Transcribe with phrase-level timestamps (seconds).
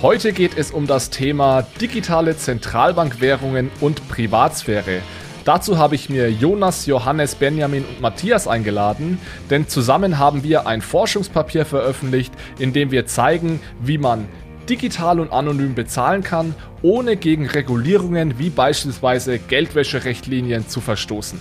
[0.00, 5.00] Heute geht es um das Thema digitale Zentralbankwährungen und Privatsphäre.
[5.44, 9.18] Dazu habe ich mir Jonas, Johannes, Benjamin und Matthias eingeladen,
[9.50, 14.28] denn zusammen haben wir ein Forschungspapier veröffentlicht, in dem wir zeigen, wie man
[14.70, 21.40] digital und anonym bezahlen kann, ohne gegen Regulierungen wie beispielsweise Geldwäscherichtlinien zu verstoßen.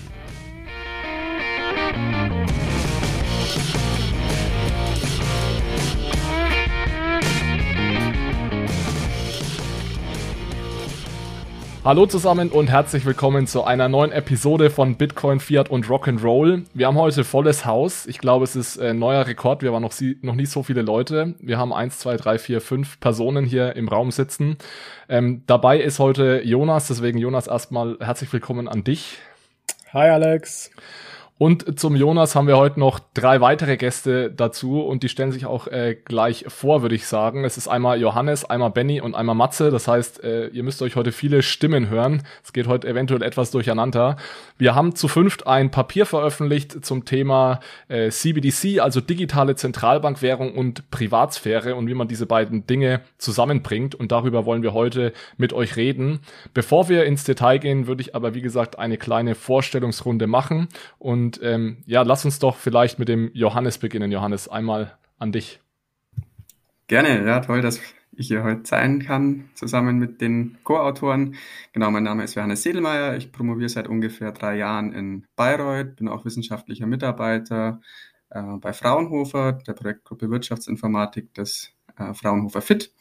[11.88, 16.66] Hallo zusammen und herzlich willkommen zu einer neuen Episode von Bitcoin, Fiat und Rock'n'Roll.
[16.74, 18.08] Wir haben heute volles Haus.
[18.08, 19.62] Ich glaube, es ist ein neuer Rekord.
[19.62, 21.36] Wir waren noch, noch nie so viele Leute.
[21.40, 24.58] Wir haben eins, zwei, drei, vier, fünf Personen hier im Raum sitzen.
[25.08, 26.90] Ähm, dabei ist heute Jonas.
[26.90, 29.20] Deswegen Jonas erstmal herzlich willkommen an dich.
[29.94, 30.72] Hi Alex.
[31.40, 35.46] Und zum Jonas haben wir heute noch drei weitere Gäste dazu und die stellen sich
[35.46, 37.46] auch äh, gleich vor, würde ich sagen.
[37.46, 39.70] Es ist einmal Johannes, einmal Benny und einmal Matze.
[39.70, 42.24] Das heißt, äh, ihr müsst euch heute viele Stimmen hören.
[42.44, 44.18] Es geht heute eventuell etwas durcheinander.
[44.58, 50.90] Wir haben zu fünft ein Papier veröffentlicht zum Thema äh, CBDC, also digitale Zentralbankwährung und
[50.90, 53.94] Privatsphäre und wie man diese beiden Dinge zusammenbringt.
[53.94, 56.22] Und darüber wollen wir heute mit euch reden.
[56.56, 61.27] Bevor wir ins Detail gehen, würde ich aber wie gesagt eine kleine Vorstellungsrunde machen und
[61.28, 64.14] und ähm, ja, lass uns doch vielleicht mit dem Johannes beginnen.
[64.14, 65.60] Johannes, einmal an dich.
[66.88, 67.82] Gerne, ja, toll, dass
[68.16, 71.36] ich hier heute sein kann, zusammen mit den Co-Autoren.
[71.74, 73.18] Genau, mein Name ist Johannes Sedelmeier.
[73.18, 77.82] Ich promoviere seit ungefähr drei Jahren in Bayreuth, bin auch wissenschaftlicher Mitarbeiter
[78.30, 82.94] äh, bei Fraunhofer, der Projektgruppe Wirtschaftsinformatik des äh, Fraunhofer FIT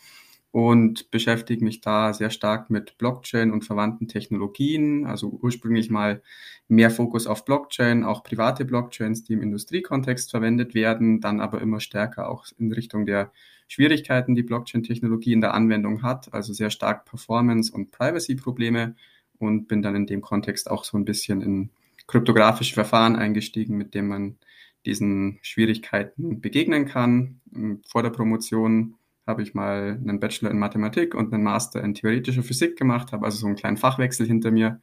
[0.56, 5.04] und beschäftige mich da sehr stark mit Blockchain und verwandten Technologien.
[5.04, 6.22] Also ursprünglich mal
[6.66, 11.80] mehr Fokus auf Blockchain, auch private Blockchains, die im Industriekontext verwendet werden, dann aber immer
[11.80, 13.32] stärker auch in Richtung der
[13.68, 18.94] Schwierigkeiten, die Blockchain-Technologie in der Anwendung hat, also sehr stark Performance- und Privacy-Probleme
[19.36, 21.68] und bin dann in dem Kontext auch so ein bisschen in
[22.06, 24.38] kryptografische Verfahren eingestiegen, mit dem man
[24.86, 27.40] diesen Schwierigkeiten begegnen kann.
[27.86, 28.94] Vor der Promotion
[29.26, 33.24] habe ich mal einen Bachelor in Mathematik und einen Master in theoretischer Physik gemacht, habe
[33.24, 34.80] also so einen kleinen Fachwechsel hinter mir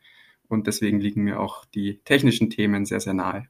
[0.47, 3.47] und deswegen liegen mir auch die technischen Themen sehr, sehr nahe.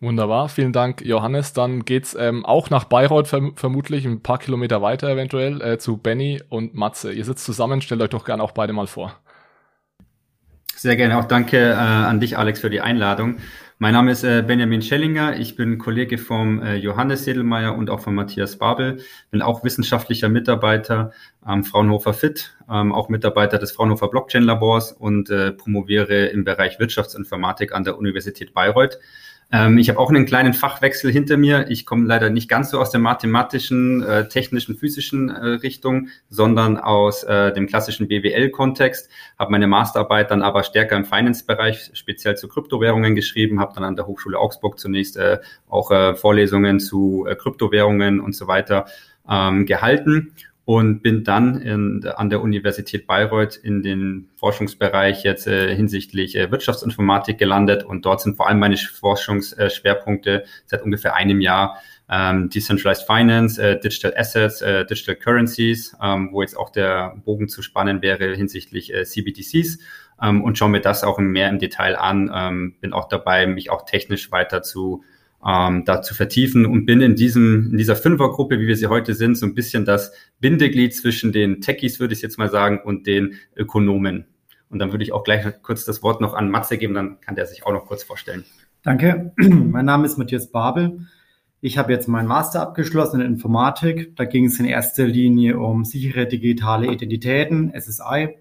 [0.00, 1.52] Wunderbar, vielen Dank, Johannes.
[1.54, 5.96] Dann geht's ähm, auch nach Bayreuth verm vermutlich ein paar Kilometer weiter eventuell äh, zu
[5.96, 7.12] Benny und Matze.
[7.12, 9.18] Ihr sitzt zusammen, stellt euch doch gerne auch beide mal vor.
[10.76, 13.36] Sehr gerne, auch danke äh, an dich, Alex, für die Einladung.
[13.84, 15.36] Mein Name ist äh, Benjamin Schellinger.
[15.36, 19.00] Ich bin Kollege vom äh, Johannes Sedelmeier und auch von Matthias Babel.
[19.30, 21.12] Bin auch wissenschaftlicher Mitarbeiter
[21.42, 26.78] am Fraunhofer FIT, ähm, auch Mitarbeiter des Fraunhofer Blockchain Labors und äh, promoviere im Bereich
[26.78, 28.98] Wirtschaftsinformatik an der Universität Bayreuth.
[29.52, 31.70] Ähm, ich habe auch einen kleinen Fachwechsel hinter mir.
[31.70, 36.76] Ich komme leider nicht ganz so aus der mathematischen, äh, technischen, physischen äh, Richtung, sondern
[36.76, 39.08] aus äh, dem klassischen BWL-Kontext.
[39.38, 43.60] Habe meine Masterarbeit dann aber stärker im Finance-Bereich, speziell zu Kryptowährungen geschrieben.
[43.60, 45.38] Habe dann an der Hochschule Augsburg zunächst äh,
[45.68, 48.86] auch äh, Vorlesungen zu äh, Kryptowährungen und so weiter
[49.28, 50.32] ähm, gehalten
[50.64, 56.50] und bin dann in, an der Universität Bayreuth in den Forschungsbereich jetzt äh, hinsichtlich äh,
[56.50, 57.84] Wirtschaftsinformatik gelandet.
[57.84, 63.78] Und dort sind vor allem meine Forschungsschwerpunkte seit ungefähr einem Jahr ähm, Decentralized Finance, äh,
[63.78, 68.92] Digital Assets, äh, Digital Currencies, ähm, wo jetzt auch der Bogen zu spannen wäre hinsichtlich
[68.92, 69.78] äh, CBDCs
[70.22, 73.70] ähm, und schaue mir das auch mehr im Detail an, ähm, bin auch dabei, mich
[73.70, 75.04] auch technisch weiter zu
[75.46, 79.14] ähm, da zu vertiefen und bin in diesem, in dieser Fünfergruppe, wie wir sie heute
[79.14, 83.06] sind, so ein bisschen das Bindeglied zwischen den Techies, würde ich jetzt mal sagen, und
[83.06, 84.26] den Ökonomen.
[84.70, 87.34] Und dann würde ich auch gleich kurz das Wort noch an Matze geben, dann kann
[87.34, 88.44] der sich auch noch kurz vorstellen.
[88.82, 89.32] Danke.
[89.36, 91.06] Mein Name ist Matthias Babel.
[91.60, 94.16] Ich habe jetzt meinen Master abgeschlossen in Informatik.
[94.16, 98.36] Da ging es in erster Linie um sichere digitale Identitäten, SSI,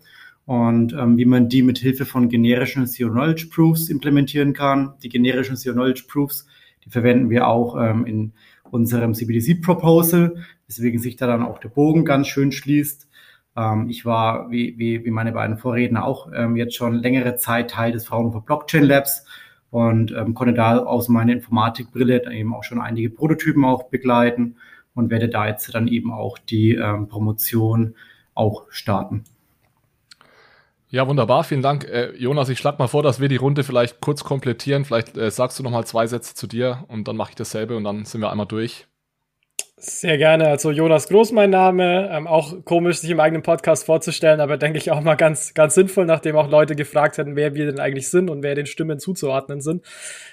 [0.46, 4.96] und ähm, wie man die mit Hilfe von generischen Zero-Knowledge Proofs implementieren kann.
[5.04, 6.46] Die generischen Zero-Knowledge Proofs
[6.86, 8.34] die verwenden wir auch ähm, in
[8.72, 10.36] unserem CBDC-Proposal,
[10.68, 13.08] weswegen sich da dann auch der Bogen ganz schön schließt.
[13.56, 17.72] Ähm, ich war, wie, wie, wie meine beiden Vorredner, auch ähm, jetzt schon längere Zeit
[17.72, 19.26] Teil des Fraunhofer Blockchain Labs
[19.70, 24.56] und ähm, konnte da aus meiner Informatikbrille eben auch schon einige Prototypen auch begleiten
[24.96, 27.96] und werde da jetzt dann eben auch die ähm, Promotion
[28.36, 29.24] auch starten.
[30.94, 31.86] Ja, wunderbar, vielen Dank.
[31.86, 34.86] Äh, Jonas, ich schlage mal vor, dass wir die Runde vielleicht kurz komplettieren.
[34.86, 37.76] Vielleicht äh, sagst du noch mal zwei Sätze zu dir und dann mache ich dasselbe
[37.76, 38.86] und dann sind wir einmal durch.
[39.86, 40.48] Sehr gerne.
[40.48, 42.10] Also Jonas Groß mein Name.
[42.10, 45.76] Ähm, auch komisch, sich im eigenen Podcast vorzustellen, aber denke ich auch mal ganz, ganz
[45.76, 48.98] sinnvoll, nachdem auch Leute gefragt hätten, wer wir denn eigentlich sind und wer den Stimmen
[48.98, 49.84] zuzuordnen sind.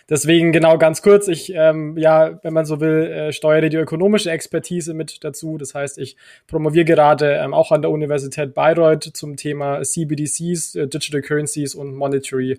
[0.08, 1.26] Deswegen genau ganz kurz.
[1.26, 5.58] Ich, ähm, ja, wenn man so will, äh, steuere die ökonomische Expertise mit dazu.
[5.58, 6.16] Das heißt, ich
[6.46, 11.96] promoviere gerade ähm, auch an der Universität Bayreuth zum Thema CBDCs, äh, Digital Currencies und
[11.96, 12.56] Monetary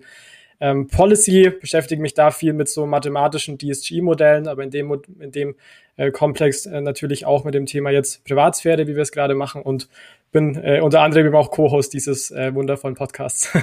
[0.60, 5.54] ähm, Policy, beschäftige mich da viel mit so mathematischen DSG-Modellen, aber in dem, in dem
[5.96, 9.62] äh, Komplex äh, natürlich auch mit dem Thema jetzt Privatsphäre, wie wir es gerade machen
[9.62, 9.88] und
[10.30, 13.52] bin äh, unter anderem auch Co-Host dieses äh, wundervollen Podcasts.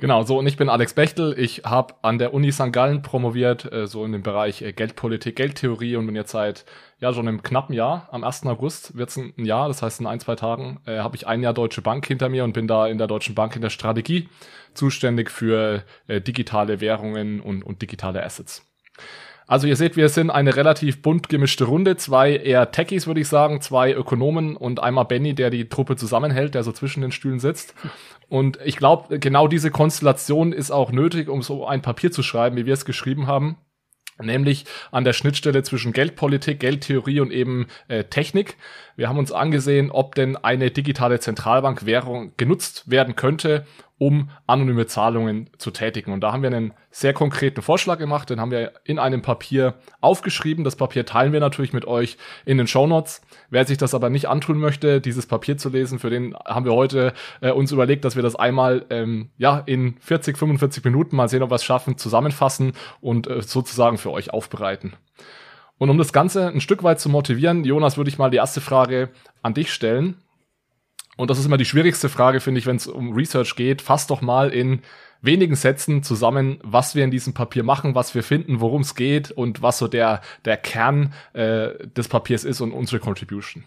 [0.00, 1.36] Genau, so und ich bin Alex Bechtel.
[1.36, 2.72] Ich habe an der Uni St.
[2.72, 6.64] Gallen promoviert, äh, so in dem Bereich äh, Geldpolitik, Geldtheorie und bin jetzt seit
[7.00, 8.46] ja schon im knappen Jahr, am 1.
[8.46, 11.42] August wird's ein, ein Jahr, das heißt in ein, zwei Tagen, äh, habe ich ein
[11.42, 14.28] Jahr Deutsche Bank hinter mir und bin da in der Deutschen Bank in der Strategie
[14.72, 18.64] zuständig für äh, digitale Währungen und, und digitale Assets.
[19.48, 21.96] Also ihr seht, wir sind eine relativ bunt gemischte Runde.
[21.96, 26.54] Zwei eher Techies, würde ich sagen, zwei Ökonomen und einmal Benny, der die Truppe zusammenhält,
[26.54, 27.74] der so zwischen den Stühlen sitzt.
[28.28, 32.56] Und ich glaube, genau diese Konstellation ist auch nötig, um so ein Papier zu schreiben,
[32.56, 33.56] wie wir es geschrieben haben
[34.22, 38.56] nämlich an der Schnittstelle zwischen Geldpolitik, Geldtheorie und eben äh, Technik.
[38.96, 43.66] Wir haben uns angesehen, ob denn eine digitale Zentralbankwährung genutzt werden könnte,
[43.98, 46.12] um anonyme Zahlungen zu tätigen.
[46.12, 49.74] Und da haben wir einen sehr konkreten Vorschlag gemacht, den haben wir in einem Papier
[50.00, 50.64] aufgeschrieben.
[50.64, 53.22] Das Papier teilen wir natürlich mit euch in den Show Notes.
[53.50, 56.74] Wer sich das aber nicht antun möchte, dieses Papier zu lesen, für den haben wir
[56.74, 61.28] heute äh, uns überlegt, dass wir das einmal ähm, ja in 40, 45 Minuten mal
[61.28, 64.94] sehen, ob wir es schaffen, zusammenfassen und äh, sozusagen für euch aufbereiten.
[65.78, 68.60] Und um das Ganze ein Stück weit zu motivieren, Jonas, würde ich mal die erste
[68.60, 69.10] Frage
[69.42, 70.16] an dich stellen.
[71.18, 73.82] Und das ist immer die schwierigste Frage, finde ich, wenn es um Research geht.
[73.82, 74.82] Fass doch mal in
[75.20, 79.32] wenigen Sätzen zusammen, was wir in diesem Papier machen, was wir finden, worum es geht
[79.32, 83.64] und was so der, der Kern äh, des Papiers ist und unsere Contribution.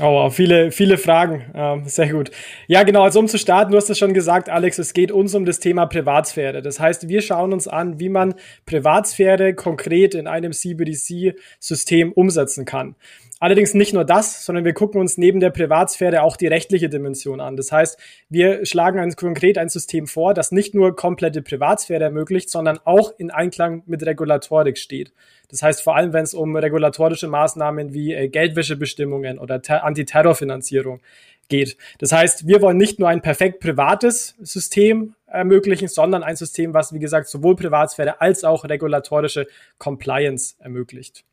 [0.00, 1.50] Oh, viele, viele Fragen.
[1.54, 2.30] Ähm, sehr gut.
[2.66, 3.02] Ja, genau.
[3.02, 5.60] Also um zu starten, du hast es schon gesagt, Alex, es geht uns um das
[5.60, 6.62] Thema Privatsphäre.
[6.62, 8.34] Das heißt, wir schauen uns an, wie man
[8.64, 12.96] Privatsphäre konkret in einem CBDC-System umsetzen kann.
[13.42, 17.40] Allerdings nicht nur das, sondern wir gucken uns neben der Privatsphäre auch die rechtliche Dimension
[17.40, 17.56] an.
[17.56, 17.98] Das heißt,
[18.28, 23.14] wir schlagen ein, konkret ein System vor, das nicht nur komplette Privatsphäre ermöglicht, sondern auch
[23.16, 25.14] in Einklang mit Regulatorik steht.
[25.48, 31.00] Das heißt, vor allem, wenn es um regulatorische Maßnahmen wie äh, Geldwäschebestimmungen oder Antiterrorfinanzierung
[31.48, 31.78] geht.
[31.98, 36.92] Das heißt, wir wollen nicht nur ein perfekt privates System ermöglichen, sondern ein System, was,
[36.92, 39.46] wie gesagt, sowohl Privatsphäre als auch regulatorische
[39.78, 41.24] Compliance ermöglicht.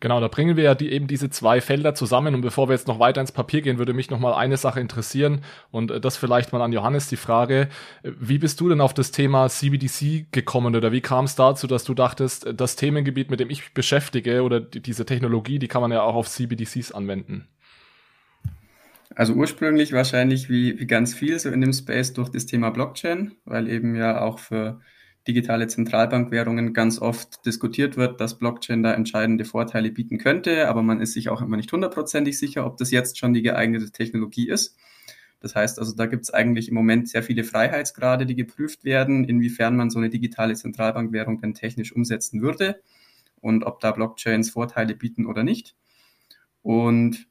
[0.00, 2.34] Genau, da bringen wir ja die, eben diese zwei Felder zusammen.
[2.34, 4.80] Und bevor wir jetzt noch weiter ins Papier gehen, würde mich noch mal eine Sache
[4.80, 5.40] interessieren.
[5.70, 7.68] Und äh, das vielleicht mal an Johannes die Frage.
[8.02, 11.66] Äh, wie bist du denn auf das Thema CBDC gekommen oder wie kam es dazu,
[11.66, 15.68] dass du dachtest, äh, das Themengebiet, mit dem ich beschäftige oder die, diese Technologie, die
[15.68, 17.48] kann man ja auch auf CBDCs anwenden?
[19.14, 23.32] Also ursprünglich wahrscheinlich wie, wie ganz viel so in dem Space durch das Thema Blockchain,
[23.46, 24.80] weil eben ja auch für
[25.26, 31.00] digitale Zentralbankwährungen ganz oft diskutiert wird, dass Blockchain da entscheidende Vorteile bieten könnte, aber man
[31.00, 34.76] ist sich auch immer nicht hundertprozentig sicher, ob das jetzt schon die geeignete Technologie ist.
[35.40, 39.24] Das heißt also, da gibt es eigentlich im Moment sehr viele Freiheitsgrade, die geprüft werden,
[39.24, 42.80] inwiefern man so eine digitale Zentralbankwährung denn technisch umsetzen würde
[43.40, 45.74] und ob da Blockchains Vorteile bieten oder nicht.
[46.62, 47.28] Und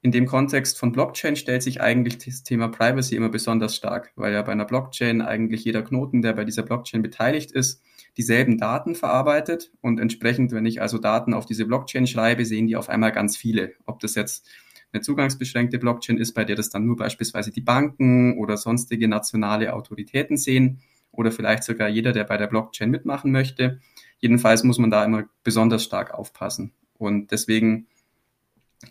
[0.00, 4.32] in dem Kontext von Blockchain stellt sich eigentlich das Thema Privacy immer besonders stark, weil
[4.32, 7.82] ja bei einer Blockchain eigentlich jeder Knoten, der bei dieser Blockchain beteiligt ist,
[8.16, 12.76] dieselben Daten verarbeitet und entsprechend, wenn ich also Daten auf diese Blockchain schreibe, sehen die
[12.76, 13.72] auf einmal ganz viele.
[13.86, 14.48] Ob das jetzt
[14.92, 19.74] eine zugangsbeschränkte Blockchain ist, bei der das dann nur beispielsweise die Banken oder sonstige nationale
[19.74, 23.80] Autoritäten sehen oder vielleicht sogar jeder, der bei der Blockchain mitmachen möchte.
[24.18, 26.72] Jedenfalls muss man da immer besonders stark aufpassen.
[26.94, 27.86] Und deswegen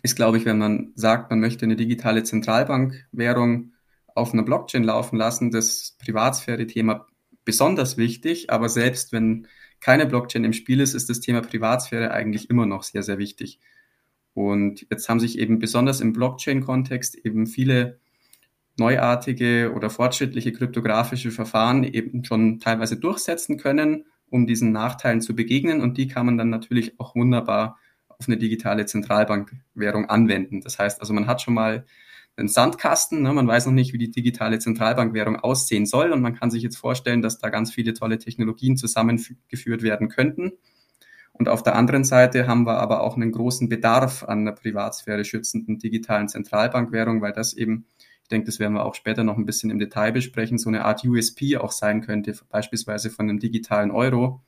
[0.02, 3.72] ist, glaube ich, wenn man sagt, man möchte eine digitale Zentralbankwährung
[4.14, 7.06] auf einer Blockchain laufen lassen, das Privatsphäre-Thema
[7.44, 8.50] besonders wichtig.
[8.50, 9.46] Aber selbst wenn
[9.80, 13.60] keine Blockchain im Spiel ist, ist das Thema Privatsphäre eigentlich immer noch sehr, sehr wichtig.
[14.34, 17.98] Und jetzt haben sich eben besonders im Blockchain-Kontext eben viele
[18.78, 25.80] neuartige oder fortschrittliche kryptografische Verfahren eben schon teilweise durchsetzen können, um diesen Nachteilen zu begegnen.
[25.80, 27.78] Und die kann man dann natürlich auch wunderbar
[28.18, 30.60] auf eine digitale Zentralbankwährung anwenden.
[30.60, 31.84] Das heißt also, man hat schon mal
[32.36, 33.32] einen Sandkasten, ne?
[33.32, 36.76] man weiß noch nicht, wie die digitale Zentralbankwährung aussehen soll und man kann sich jetzt
[36.76, 40.52] vorstellen, dass da ganz viele tolle Technologien zusammengeführt werden könnten.
[41.32, 45.24] Und auf der anderen Seite haben wir aber auch einen großen Bedarf an einer Privatsphäre
[45.24, 47.86] schützenden digitalen Zentralbankwährung, weil das eben,
[48.22, 50.84] ich denke, das werden wir auch später noch ein bisschen im Detail besprechen, so eine
[50.84, 54.42] Art USP auch sein könnte, beispielsweise von einem digitalen Euro,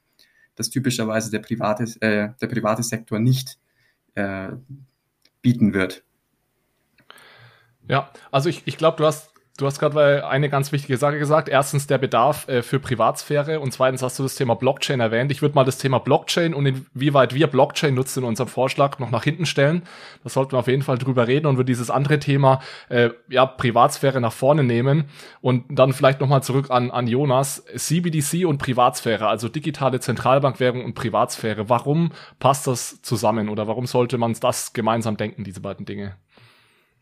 [0.61, 3.59] das typischerweise der private, äh, der private Sektor nicht
[4.14, 4.50] äh,
[5.43, 6.05] bieten wird.
[7.88, 9.30] Ja, also ich, ich glaube, du hast
[9.61, 11.50] Du hast gerade eine ganz wichtige Sache gesagt.
[11.50, 15.31] Erstens der Bedarf äh, für Privatsphäre und zweitens hast du das Thema Blockchain erwähnt.
[15.31, 19.11] Ich würde mal das Thema Blockchain und inwieweit wir Blockchain nutzen in unserem Vorschlag noch
[19.11, 19.83] nach hinten stellen.
[20.25, 23.45] Da sollten wir auf jeden Fall drüber reden und wir dieses andere Thema äh, ja
[23.45, 25.05] Privatsphäre nach vorne nehmen
[25.43, 27.62] und dann vielleicht nochmal zurück an, an Jonas.
[27.76, 31.69] CBDC und Privatsphäre, also digitale Zentralbankwährung und Privatsphäre.
[31.69, 36.17] Warum passt das zusammen oder warum sollte man das gemeinsam denken, diese beiden Dinge?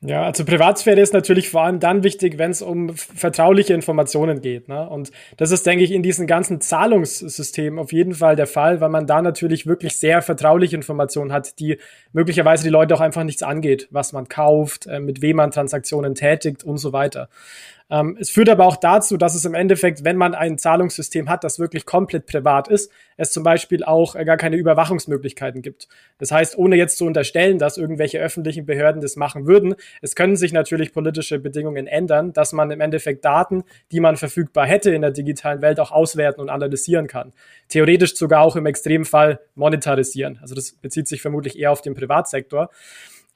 [0.01, 4.69] Ja, also Privatsphäre ist natürlich vor allem dann wichtig, wenn es um vertrauliche Informationen geht.
[4.69, 4.89] Ne?
[4.89, 8.91] Und das ist, denke ich, in diesen ganzen Zahlungssystemen auf jeden Fall der Fall, weil
[8.91, 11.79] man da natürlich wirklich sehr vertrauliche Informationen hat, die
[12.13, 16.15] möglicherweise die Leute auch einfach nichts angeht, was man kauft, äh, mit wem man Transaktionen
[16.15, 17.29] tätigt und so weiter.
[17.91, 21.43] Ähm, es führt aber auch dazu, dass es im Endeffekt, wenn man ein Zahlungssystem hat,
[21.43, 25.89] das wirklich komplett privat ist, es zum Beispiel auch äh, gar keine Überwachungsmöglichkeiten gibt.
[26.19, 30.37] Das heißt, ohne jetzt zu unterstellen, dass irgendwelche öffentlichen Behörden das machen würden, es können
[30.37, 35.01] sich natürlich politische Bedingungen ändern, dass man im Endeffekt Daten, die man verfügbar hätte in
[35.01, 37.33] der digitalen Welt, auch auswerten und analysieren kann.
[37.69, 40.39] Theoretisch sogar auch im Extremfall monetarisieren.
[40.43, 42.71] Also das bezieht sich vermutlich eher auf den Privatsektor.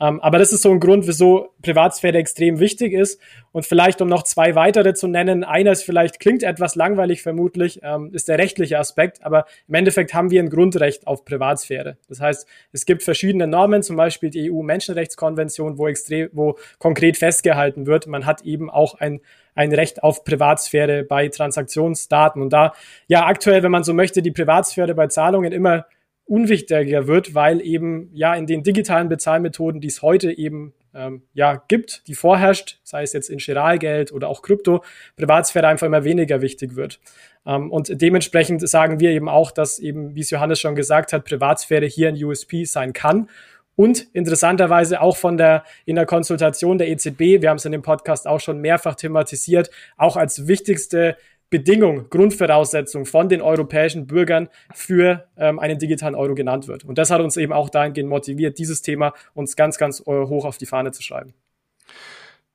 [0.00, 3.20] Ähm, aber das ist so ein Grund, wieso Privatsphäre extrem wichtig ist.
[3.52, 7.80] Und vielleicht, um noch zwei weitere zu nennen, einer ist vielleicht, klingt etwas langweilig vermutlich,
[7.82, 11.98] ähm, ist der rechtliche Aspekt, aber im Endeffekt haben wir ein Grundrecht auf Privatsphäre.
[12.08, 17.86] Das heißt, es gibt verschiedene Normen, zum Beispiel die EU-Menschenrechtskonvention, wo extrem, wo konkret festgehalten
[17.86, 19.20] wird, man hat eben auch ein
[19.54, 22.40] ein Recht auf Privatsphäre bei Transaktionsdaten.
[22.40, 22.72] Und da,
[23.06, 25.84] ja, aktuell, wenn man so möchte, die Privatsphäre bei Zahlungen immer
[26.26, 31.62] unwichtiger wird, weil eben ja in den digitalen Bezahlmethoden, die es heute eben ähm, ja
[31.68, 34.84] gibt, die vorherrscht, sei es jetzt in Chiralgeld oder auch Krypto,
[35.16, 37.00] Privatsphäre einfach immer weniger wichtig wird.
[37.46, 41.24] Ähm, und dementsprechend sagen wir eben auch, dass eben, wie es Johannes schon gesagt hat,
[41.24, 43.28] Privatsphäre hier ein USP sein kann.
[43.74, 47.82] Und interessanterweise auch von der, in der Konsultation der EZB, wir haben es in dem
[47.82, 51.16] Podcast auch schon mehrfach thematisiert, auch als wichtigste
[51.52, 56.82] Bedingung, Grundvoraussetzung von den europäischen Bürgern für ähm, einen digitalen Euro genannt wird.
[56.82, 60.46] Und das hat uns eben auch dahingehend motiviert, dieses Thema uns ganz, ganz äh, hoch
[60.46, 61.34] auf die Fahne zu schreiben.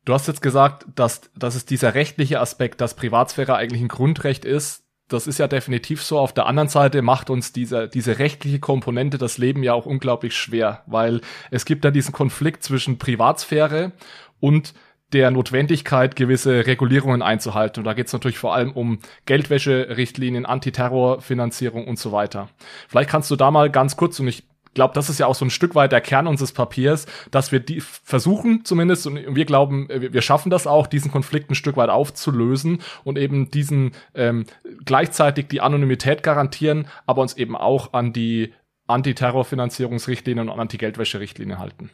[0.04, 4.46] Du hast jetzt gesagt, dass, dass es dieser rechtliche Aspekt, dass Privatsphäre eigentlich ein Grundrecht
[4.46, 4.84] ist.
[5.10, 6.18] Das ist ja definitiv so.
[6.18, 10.36] Auf der anderen Seite macht uns diese, diese rechtliche Komponente das Leben ja auch unglaublich
[10.36, 13.92] schwer, weil es gibt da diesen Konflikt zwischen Privatsphäre
[14.40, 14.74] und
[15.14, 17.82] der Notwendigkeit, gewisse Regulierungen einzuhalten.
[17.82, 22.50] Und da geht es natürlich vor allem um Geldwäsche-Richtlinien, Antiterrorfinanzierung und so weiter.
[22.88, 25.46] Vielleicht kannst du da mal ganz kurz, und ich glaube, das ist ja auch so
[25.46, 29.88] ein Stück weit der Kern unseres Papiers, dass wir die versuchen zumindest, und wir glauben,
[29.90, 34.46] wir schaffen das auch, diesen Konflikt ein Stück weit aufzulösen und eben diesen ähm,
[34.86, 38.54] gleichzeitig die Anonymität garantieren, aber uns eben auch an die
[38.88, 41.90] Antiterrorfinanzierungsrichtlinien und Anti-Geldwäsche-Richtlinien halten.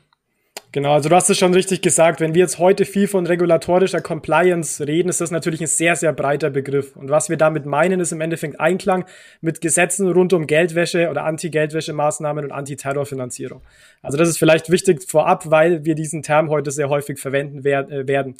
[0.73, 2.19] Genau, also du hast es schon richtig gesagt.
[2.19, 6.13] Wenn wir jetzt heute viel von regulatorischer Compliance reden, ist das natürlich ein sehr, sehr
[6.13, 6.95] breiter Begriff.
[6.95, 9.05] Und was wir damit meinen, ist im Endeffekt Einklang
[9.39, 13.61] mit Gesetzen rund um Geldwäsche oder Anti-Geldwäsche-Maßnahmen und Anti-Terror-Finanzierung.
[14.01, 18.07] Also das ist vielleicht wichtig vorab, weil wir diesen Term heute sehr häufig verwenden äh,
[18.07, 18.33] werden.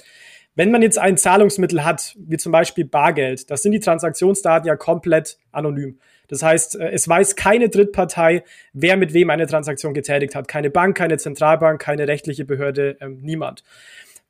[0.56, 4.76] Wenn man jetzt ein Zahlungsmittel hat, wie zum Beispiel Bargeld, das sind die Transaktionsdaten ja
[4.76, 6.00] komplett anonym.
[6.34, 10.48] Das heißt, äh, es weiß keine Drittpartei, wer mit wem eine Transaktion getätigt hat.
[10.48, 13.64] Keine Bank, keine Zentralbank, keine rechtliche Behörde, ähm, niemand.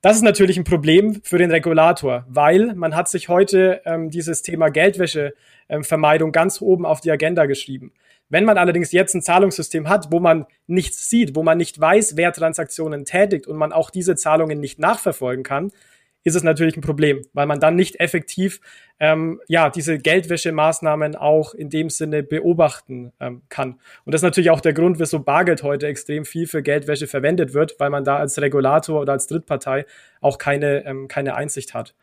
[0.01, 4.41] Das ist natürlich ein Problem für den Regulator, weil man hat sich heute ähm, dieses
[4.41, 7.93] Thema Geldwäschevermeidung ähm, ganz oben auf die Agenda geschrieben.
[8.27, 12.17] Wenn man allerdings jetzt ein Zahlungssystem hat, wo man nichts sieht, wo man nicht weiß,
[12.17, 15.71] wer Transaktionen tätigt und man auch diese Zahlungen nicht nachverfolgen kann,
[16.23, 18.61] ist es natürlich ein Problem, weil man dann nicht effektiv
[18.99, 23.79] ähm, ja diese Geldwäschemaßnahmen auch in dem Sinne beobachten ähm, kann.
[24.05, 27.53] Und das ist natürlich auch der Grund, wieso Bargeld heute extrem viel für Geldwäsche verwendet
[27.53, 29.85] wird, weil man da als Regulator oder als Drittpartei
[30.21, 31.93] auch keine, ähm, keine Einsicht hat.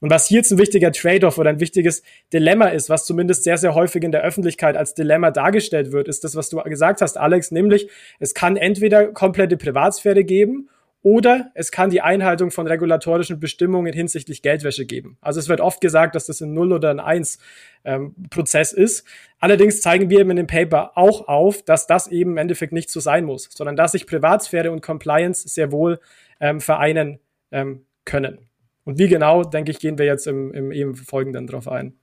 [0.00, 3.56] Und was hier jetzt ein wichtiger Trade-off oder ein wichtiges Dilemma ist, was zumindest sehr,
[3.56, 7.16] sehr häufig in der Öffentlichkeit als Dilemma dargestellt wird, ist das, was du gesagt hast,
[7.16, 10.68] Alex, nämlich es kann entweder komplette Privatsphäre geben
[11.04, 15.18] oder es kann die Einhaltung von regulatorischen Bestimmungen hinsichtlich Geldwäsche geben.
[15.20, 17.38] Also es wird oft gesagt, dass das ein Null oder ein Eins
[17.84, 19.04] ähm, ist.
[19.38, 22.88] Allerdings zeigen wir eben in dem Paper auch auf, dass das eben im Endeffekt nicht
[22.88, 26.00] so sein muss, sondern dass sich Privatsphäre und Compliance sehr wohl
[26.40, 27.20] ähm, vereinen
[27.52, 28.38] ähm, können.
[28.84, 31.98] Und wie genau, denke ich, gehen wir jetzt im, im eben Folgenden drauf ein.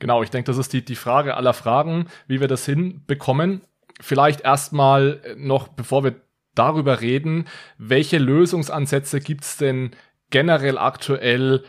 [0.00, 3.62] Genau, ich denke, das ist die, die Frage aller Fragen, wie wir das hinbekommen.
[4.02, 6.14] Vielleicht erstmal noch, bevor wir
[6.58, 7.46] darüber reden,
[7.78, 9.92] welche Lösungsansätze gibt es denn
[10.30, 11.62] generell aktuell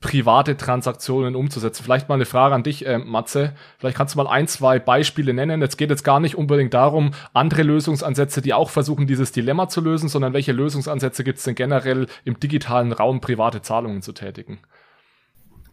[0.00, 1.82] private Transaktionen umzusetzen.
[1.82, 3.54] Vielleicht mal eine Frage an dich, äh, Matze.
[3.78, 5.60] Vielleicht kannst du mal ein, zwei Beispiele nennen.
[5.60, 9.80] Es geht jetzt gar nicht unbedingt darum, andere Lösungsansätze, die auch versuchen, dieses Dilemma zu
[9.80, 14.60] lösen, sondern welche Lösungsansätze gibt es denn generell im digitalen Raum, private Zahlungen zu tätigen?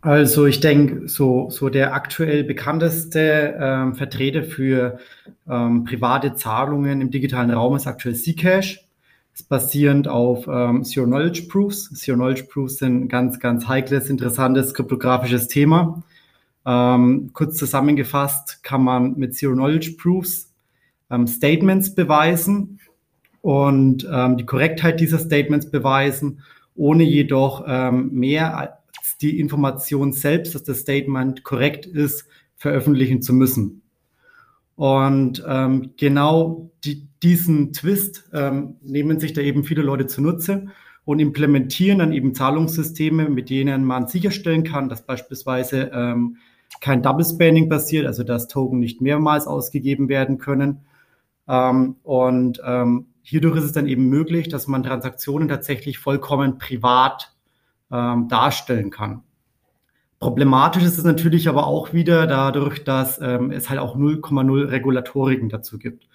[0.05, 4.99] Also ich denke, so, so der aktuell bekannteste ähm, Vertreter für
[5.49, 8.87] ähm, private Zahlungen im digitalen Raum ist aktuell Zcash
[9.33, 11.91] ist basierend auf ähm, Zero Knowledge Proofs.
[11.95, 16.03] Zero Knowledge Proofs sind ein ganz, ganz heikles, interessantes kryptografisches Thema.
[16.67, 20.53] Ähm, kurz zusammengefasst kann man mit Zero Knowledge Proofs
[21.09, 22.79] ähm, Statements beweisen
[23.41, 26.43] und ähm, die Korrektheit dieser Statements beweisen,
[26.75, 28.77] ohne jedoch ähm, mehr
[29.21, 33.81] die Information selbst, dass das Statement korrekt ist, veröffentlichen zu müssen.
[34.75, 40.67] Und ähm, genau die, diesen Twist ähm, nehmen sich da eben viele Leute zunutze
[41.05, 46.37] und implementieren dann eben Zahlungssysteme, mit denen man sicherstellen kann, dass beispielsweise ähm,
[46.81, 50.81] kein Double Spanning passiert, also dass Token nicht mehrmals ausgegeben werden können.
[51.47, 57.34] Ähm, und ähm, hierdurch ist es dann eben möglich, dass man Transaktionen tatsächlich vollkommen privat
[57.95, 59.23] ähm, darstellen kann.
[60.19, 65.49] Problematisch ist es natürlich aber auch wieder dadurch, dass ähm, es halt auch 0,0 Regulatoriken
[65.49, 66.07] dazu gibt.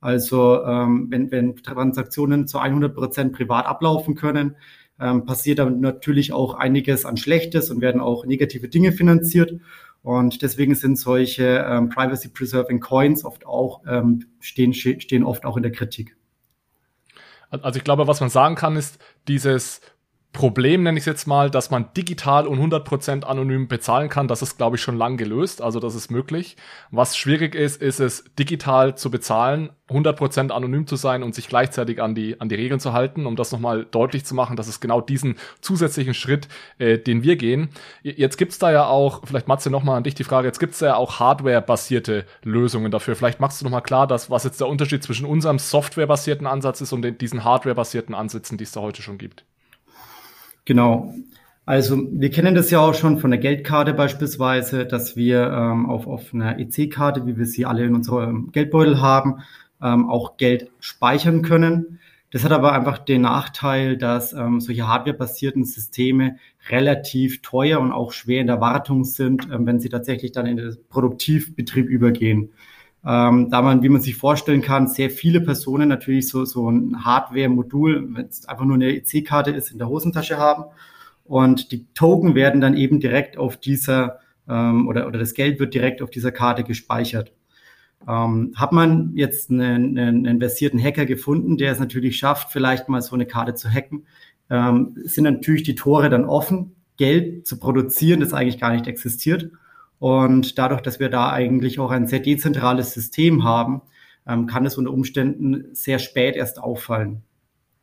[0.00, 4.56] Also ähm, wenn, wenn Transaktionen zu 100 Prozent privat ablaufen können,
[5.00, 9.54] ähm, passiert dann natürlich auch einiges an Schlechtes und werden auch negative Dinge finanziert.
[10.02, 15.56] Und deswegen sind solche ähm, Privacy Preserving Coins oft auch ähm, stehen, stehen oft auch
[15.56, 16.16] in der Kritik.
[17.50, 19.80] Also ich glaube, was man sagen kann, ist dieses
[20.32, 24.42] Problem, nenne ich es jetzt mal, dass man digital und 100% anonym bezahlen kann, das
[24.42, 26.56] ist, glaube ich, schon lang gelöst, also das ist möglich.
[26.90, 32.02] Was schwierig ist, ist es, digital zu bezahlen, 100% anonym zu sein und sich gleichzeitig
[32.02, 34.80] an die, an die Regeln zu halten, um das nochmal deutlich zu machen, das ist
[34.80, 36.46] genau diesen zusätzlichen Schritt,
[36.78, 37.70] äh, den wir gehen.
[38.02, 40.86] Jetzt gibt's da ja auch, vielleicht Matze nochmal an dich die Frage, jetzt gibt's da
[40.86, 43.16] ja auch Hardware-basierte Lösungen dafür.
[43.16, 46.92] Vielleicht machst du nochmal klar, dass, was jetzt der Unterschied zwischen unserem Software-basierten Ansatz ist
[46.92, 49.44] und den, diesen Hardware-basierten Ansätzen, die es da heute schon gibt.
[50.68, 51.14] Genau.
[51.64, 56.06] Also wir kennen das ja auch schon von der Geldkarte beispielsweise, dass wir ähm, auf,
[56.06, 59.40] auf einer EC-Karte, wie wir sie alle in unserem Geldbeutel haben,
[59.82, 62.00] ähm, auch Geld speichern können.
[62.32, 66.36] Das hat aber einfach den Nachteil, dass ähm, solche hardwarebasierten Systeme
[66.68, 70.58] relativ teuer und auch schwer in der Wartung sind, ähm, wenn sie tatsächlich dann in
[70.58, 72.50] den Produktivbetrieb übergehen.
[73.08, 77.06] Ähm, da man, wie man sich vorstellen kann, sehr viele Personen natürlich so, so ein
[77.06, 80.64] Hardware-Modul, wenn es einfach nur eine EC-Karte ist, in der Hosentasche haben.
[81.24, 85.72] Und die Token werden dann eben direkt auf dieser, ähm, oder, oder das Geld wird
[85.72, 87.32] direkt auf dieser Karte gespeichert.
[88.06, 92.90] Ähm, hat man jetzt einen, einen, einen versierten Hacker gefunden, der es natürlich schafft, vielleicht
[92.90, 94.04] mal so eine Karte zu hacken,
[94.50, 99.50] ähm, sind natürlich die Tore dann offen, Geld zu produzieren, das eigentlich gar nicht existiert.
[99.98, 103.82] Und dadurch, dass wir da eigentlich auch ein sehr dezentrales System haben,
[104.26, 107.22] ähm, kann es unter Umständen sehr spät erst auffallen.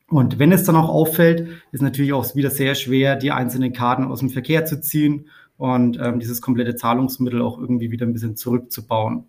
[0.07, 4.05] Und wenn es dann auch auffällt, ist natürlich auch wieder sehr schwer, die einzelnen Karten
[4.05, 8.35] aus dem Verkehr zu ziehen und ähm, dieses komplette Zahlungsmittel auch irgendwie wieder ein bisschen
[8.35, 9.25] zurückzubauen.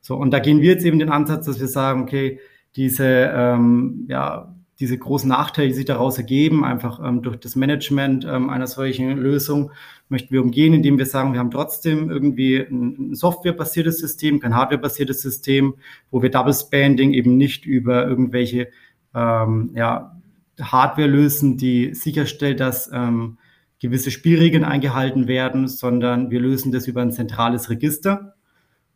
[0.00, 2.40] So, und da gehen wir jetzt eben den Ansatz, dass wir sagen, okay,
[2.76, 8.24] diese ähm, ja, diese großen Nachteile, die sich daraus ergeben, einfach ähm, durch das Management
[8.24, 9.70] ähm, einer solchen Lösung,
[10.08, 14.56] möchten wir umgehen, indem wir sagen, wir haben trotzdem irgendwie ein, ein softwarebasiertes System, kein
[14.56, 15.74] hardwarebasiertes System,
[16.10, 18.70] wo wir Double Spending eben nicht über irgendwelche
[19.14, 20.20] ähm, ja,
[20.60, 23.38] Hardware lösen, die sicherstellt, dass ähm,
[23.78, 28.34] gewisse Spielregeln eingehalten werden, sondern wir lösen das über ein zentrales Register.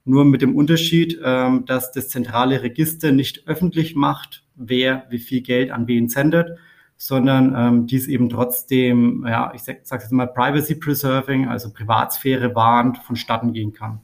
[0.09, 5.43] Nur mit dem Unterschied, ähm, dass das zentrale Register nicht öffentlich macht, wer wie viel
[5.43, 6.57] Geld an wen sendet,
[6.97, 12.55] sondern ähm, dies eben trotzdem, ja, ich sage sag jetzt mal, Privacy Preserving, also Privatsphäre
[12.55, 14.01] wahrend vonstatten gehen kann.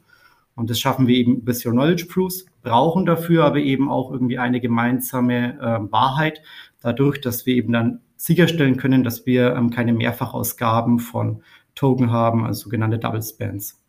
[0.57, 4.39] Und das schaffen wir eben über Zero Knowledge Proofs, brauchen dafür aber eben auch irgendwie
[4.39, 6.43] eine gemeinsame äh, Wahrheit,
[6.81, 11.43] dadurch, dass wir eben dann sicherstellen können, dass wir ähm, keine Mehrfachausgaben von
[11.77, 13.82] Token haben, also sogenannte Double Spans.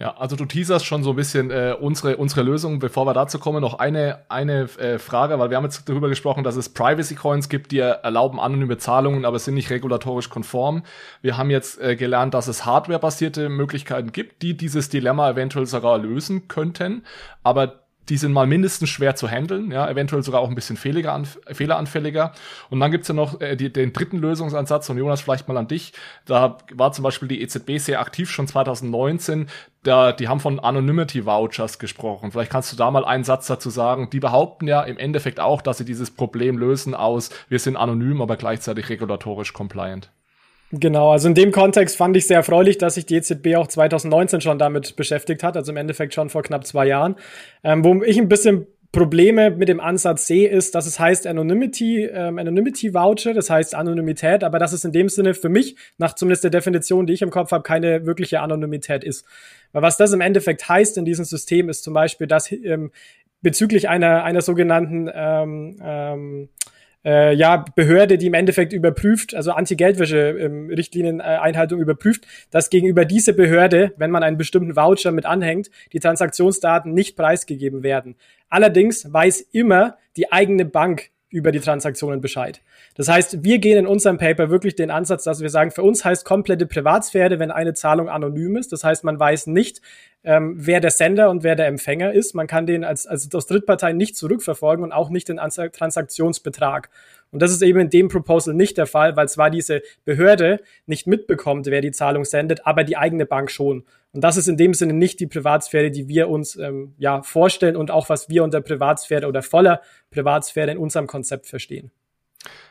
[0.00, 2.78] Ja, also du teaserst schon so ein bisschen äh, unsere, unsere Lösung.
[2.78, 6.42] Bevor wir dazu kommen, noch eine, eine äh, Frage, weil wir haben jetzt darüber gesprochen,
[6.42, 10.84] dass es Privacy Coins gibt, die erlauben anonyme Zahlungen, aber sind nicht regulatorisch konform.
[11.20, 15.98] Wir haben jetzt äh, gelernt, dass es hardwarebasierte Möglichkeiten gibt, die dieses Dilemma eventuell sogar
[15.98, 17.04] lösen könnten.
[17.42, 17.80] Aber
[18.10, 22.32] die sind mal mindestens schwer zu handeln, ja, eventuell sogar auch ein bisschen fehleranfälliger.
[22.68, 25.68] Und dann gibt's ja noch äh, die, den dritten Lösungsansatz, und Jonas, vielleicht mal an
[25.68, 25.92] dich.
[26.26, 29.46] Da war zum Beispiel die EZB sehr aktiv schon 2019.
[29.84, 32.32] Da, die haben von Anonymity Vouchers gesprochen.
[32.32, 34.10] Vielleicht kannst du da mal einen Satz dazu sagen.
[34.10, 38.20] Die behaupten ja im Endeffekt auch, dass sie dieses Problem lösen aus, wir sind anonym,
[38.20, 40.10] aber gleichzeitig regulatorisch compliant.
[40.72, 44.40] Genau, also in dem Kontext fand ich sehr erfreulich, dass sich die EZB auch 2019
[44.40, 47.16] schon damit beschäftigt hat, also im Endeffekt schon vor knapp zwei Jahren.
[47.64, 52.04] Ähm, wo ich ein bisschen Probleme mit dem Ansatz sehe, ist, dass es heißt Anonymity,
[52.04, 56.14] ähm, Anonymity Voucher, das heißt Anonymität, aber dass es in dem Sinne für mich, nach
[56.14, 59.24] zumindest der Definition, die ich im Kopf habe, keine wirkliche Anonymität ist.
[59.72, 62.92] Weil was das im Endeffekt heißt in diesem System, ist zum Beispiel, dass ähm,
[63.42, 66.48] bezüglich einer, einer sogenannten ähm, ähm,
[67.04, 73.92] äh, ja, Behörde, die im Endeffekt überprüft, also Anti-Geldwäsche-Richtlinieneinhaltung ähm, überprüft, dass gegenüber diese Behörde,
[73.96, 78.16] wenn man einen bestimmten Voucher mit anhängt, die Transaktionsdaten nicht preisgegeben werden.
[78.48, 82.60] Allerdings weiß immer die eigene Bank über die Transaktionen Bescheid.
[82.96, 86.04] Das heißt, wir gehen in unserem Paper wirklich den Ansatz, dass wir sagen, für uns
[86.04, 88.72] heißt komplette Privatsphäre, wenn eine Zahlung anonym ist.
[88.72, 89.80] Das heißt, man weiß nicht,
[90.24, 92.34] ähm, wer der Sender und wer der Empfänger ist.
[92.34, 96.90] Man kann den als, als aus Drittparteien nicht zurückverfolgen und auch nicht den Transaktionsbetrag.
[97.30, 101.06] Und das ist eben in dem Proposal nicht der Fall, weil zwar diese Behörde nicht
[101.06, 103.84] mitbekommt, wer die Zahlung sendet, aber die eigene Bank schon.
[104.12, 107.76] Und das ist in dem Sinne nicht die Privatsphäre, die wir uns ähm, ja vorstellen
[107.76, 111.92] und auch was wir unter Privatsphäre oder voller Privatsphäre in unserem Konzept verstehen.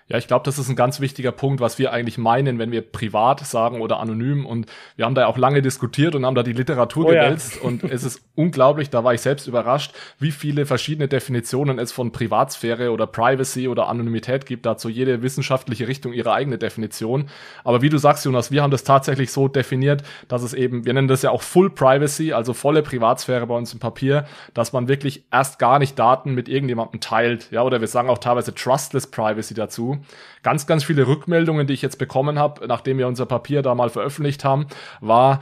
[0.10, 2.82] Ja, ich glaube, das ist ein ganz wichtiger Punkt, was wir eigentlich meinen, wenn wir
[2.82, 4.44] privat sagen oder anonym.
[4.44, 7.58] Und wir haben da auch lange diskutiert und haben da die Literatur oh, gewälzt.
[7.58, 7.62] Ja.
[7.62, 12.12] Und es ist unglaublich, da war ich selbst überrascht, wie viele verschiedene Definitionen es von
[12.12, 14.66] Privatsphäre oder Privacy oder Anonymität gibt.
[14.66, 17.30] Dazu jede wissenschaftliche Richtung ihre eigene Definition.
[17.64, 20.94] Aber wie du sagst, Jonas, wir haben das tatsächlich so definiert, dass es eben, wir
[20.96, 24.88] nennen das ja auch Full Privacy, also volle Privatsphäre bei uns im Papier, dass man
[24.88, 27.52] wirklich erst gar nicht Daten mit irgendjemandem teilt.
[27.52, 29.99] Ja, oder wir sagen auch teilweise Trustless Privacy dazu.
[30.44, 33.90] Ganz, ganz viele Rückmeldungen, die ich jetzt bekommen habe, nachdem wir unser Papier da mal
[33.90, 34.68] veröffentlicht haben,
[35.02, 35.42] war,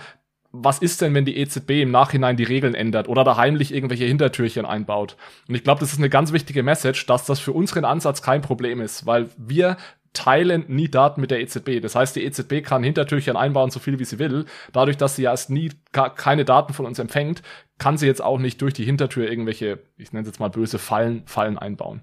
[0.51, 4.05] was ist denn, wenn die EZB im Nachhinein die Regeln ändert oder da heimlich irgendwelche
[4.05, 5.17] Hintertürchen einbaut?
[5.47, 8.41] Und ich glaube, das ist eine ganz wichtige Message, dass das für unseren Ansatz kein
[8.41, 9.77] Problem ist, weil wir
[10.13, 11.79] teilen nie Daten mit der EZB.
[11.81, 14.45] Das heißt, die EZB kann Hintertürchen einbauen, so viel wie sie will.
[14.73, 17.43] Dadurch, dass sie ja erst nie keine Daten von uns empfängt,
[17.77, 20.79] kann sie jetzt auch nicht durch die Hintertür irgendwelche, ich nenne es jetzt mal böse
[20.79, 22.01] Fallen, Fallen einbauen.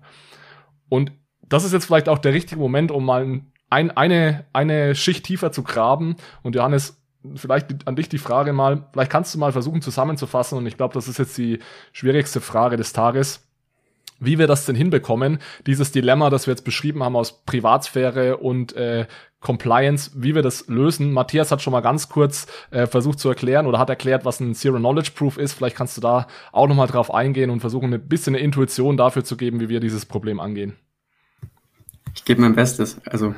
[0.88, 1.12] Und
[1.54, 5.52] das ist jetzt vielleicht auch der richtige Moment, um mal ein, eine, eine Schicht tiefer
[5.52, 6.16] zu graben.
[6.42, 7.00] Und Johannes,
[7.36, 10.94] vielleicht an dich die Frage mal, vielleicht kannst du mal versuchen zusammenzufassen, und ich glaube,
[10.94, 11.60] das ist jetzt die
[11.92, 13.46] schwierigste Frage des Tages,
[14.18, 18.74] wie wir das denn hinbekommen, dieses Dilemma, das wir jetzt beschrieben haben aus Privatsphäre und
[18.74, 19.06] äh,
[19.38, 21.12] Compliance, wie wir das lösen.
[21.12, 24.54] Matthias hat schon mal ganz kurz äh, versucht zu erklären oder hat erklärt, was ein
[24.56, 25.52] Zero Knowledge Proof ist.
[25.52, 28.96] Vielleicht kannst du da auch noch mal drauf eingehen und versuchen, ein bisschen eine Intuition
[28.96, 30.76] dafür zu geben, wie wir dieses Problem angehen.
[32.14, 33.00] Ich gebe mein Bestes.
[33.06, 33.34] Also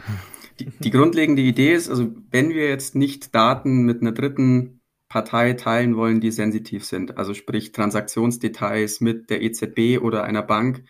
[0.61, 5.53] die, die grundlegende Idee ist, also wenn wir jetzt nicht Daten mit einer dritten Partei
[5.53, 10.85] teilen wollen, die sensitiv sind, also sprich Transaktionsdetails mit der EZB oder einer Bank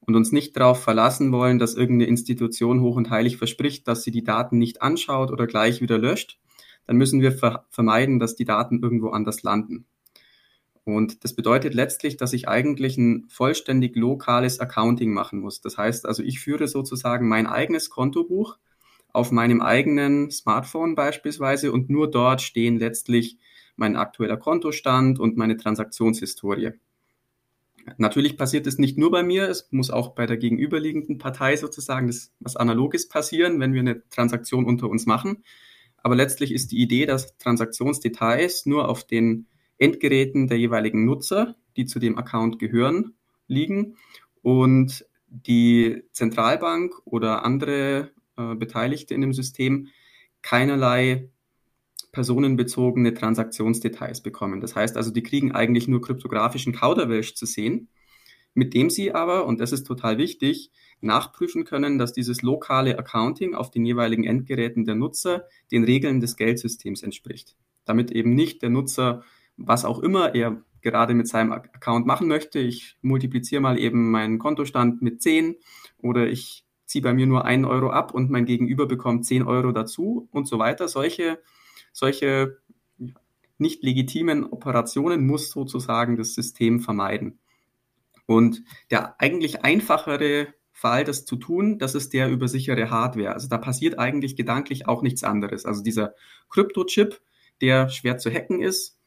[0.00, 4.12] und uns nicht darauf verlassen wollen, dass irgendeine Institution hoch und heilig verspricht, dass sie
[4.12, 6.38] die Daten nicht anschaut oder gleich wieder löscht,
[6.86, 9.86] dann müssen wir ver vermeiden, dass die Daten irgendwo anders landen.
[10.86, 15.60] Und das bedeutet letztlich, dass ich eigentlich ein vollständig lokales Accounting machen muss.
[15.60, 18.56] Das heißt also, ich führe sozusagen mein eigenes Kontobuch
[19.12, 23.36] auf meinem eigenen Smartphone beispielsweise und nur dort stehen letztlich
[23.74, 26.70] mein aktueller Kontostand und meine Transaktionshistorie.
[27.96, 32.06] Natürlich passiert es nicht nur bei mir, es muss auch bei der gegenüberliegenden Partei sozusagen
[32.06, 35.42] das, was Analoges passieren, wenn wir eine Transaktion unter uns machen.
[35.96, 41.86] Aber letztlich ist die Idee, dass Transaktionsdetails nur auf den Endgeräten der jeweiligen Nutzer, die
[41.86, 43.14] zu dem Account gehören,
[43.46, 43.96] liegen
[44.42, 49.88] und die Zentralbank oder andere äh, Beteiligte in dem System
[50.42, 51.28] keinerlei
[52.12, 54.60] personenbezogene Transaktionsdetails bekommen.
[54.60, 57.88] Das heißt also, die kriegen eigentlich nur kryptografischen Kauderwelsch zu sehen,
[58.54, 60.70] mit dem sie aber, und das ist total wichtig,
[61.02, 66.36] nachprüfen können, dass dieses lokale Accounting auf den jeweiligen Endgeräten der Nutzer den Regeln des
[66.36, 67.54] Geldsystems entspricht.
[67.84, 69.22] Damit eben nicht der Nutzer
[69.56, 72.58] was auch immer er gerade mit seinem Account machen möchte.
[72.58, 75.56] Ich multipliziere mal eben meinen Kontostand mit 10
[75.98, 79.72] oder ich ziehe bei mir nur einen Euro ab und mein Gegenüber bekommt 10 Euro
[79.72, 80.86] dazu und so weiter.
[80.86, 81.40] Solche,
[81.92, 82.58] solche
[83.58, 87.40] nicht legitimen Operationen muss sozusagen das System vermeiden.
[88.26, 93.32] Und der eigentlich einfachere Fall, das zu tun, das ist der über sichere Hardware.
[93.32, 95.64] Also da passiert eigentlich gedanklich auch nichts anderes.
[95.64, 96.14] Also dieser
[96.50, 97.20] Kryptochip,
[97.60, 98.98] der schwer zu hacken ist,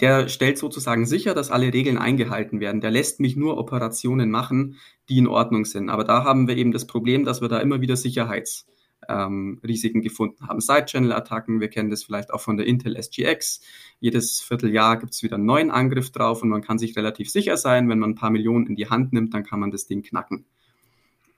[0.00, 2.80] der stellt sozusagen sicher, dass alle Regeln eingehalten werden.
[2.80, 4.76] Der lässt mich nur Operationen machen,
[5.08, 5.90] die in Ordnung sind.
[5.90, 8.68] Aber da haben wir eben das Problem, dass wir da immer wieder Sicherheitsrisiken
[9.08, 10.60] ähm, gefunden haben.
[10.60, 13.60] Side-Channel-Attacken, wir kennen das vielleicht auch von der Intel SGX.
[13.98, 17.56] Jedes Vierteljahr gibt es wieder einen neuen Angriff drauf und man kann sich relativ sicher
[17.56, 20.02] sein, wenn man ein paar Millionen in die Hand nimmt, dann kann man das Ding
[20.02, 20.46] knacken.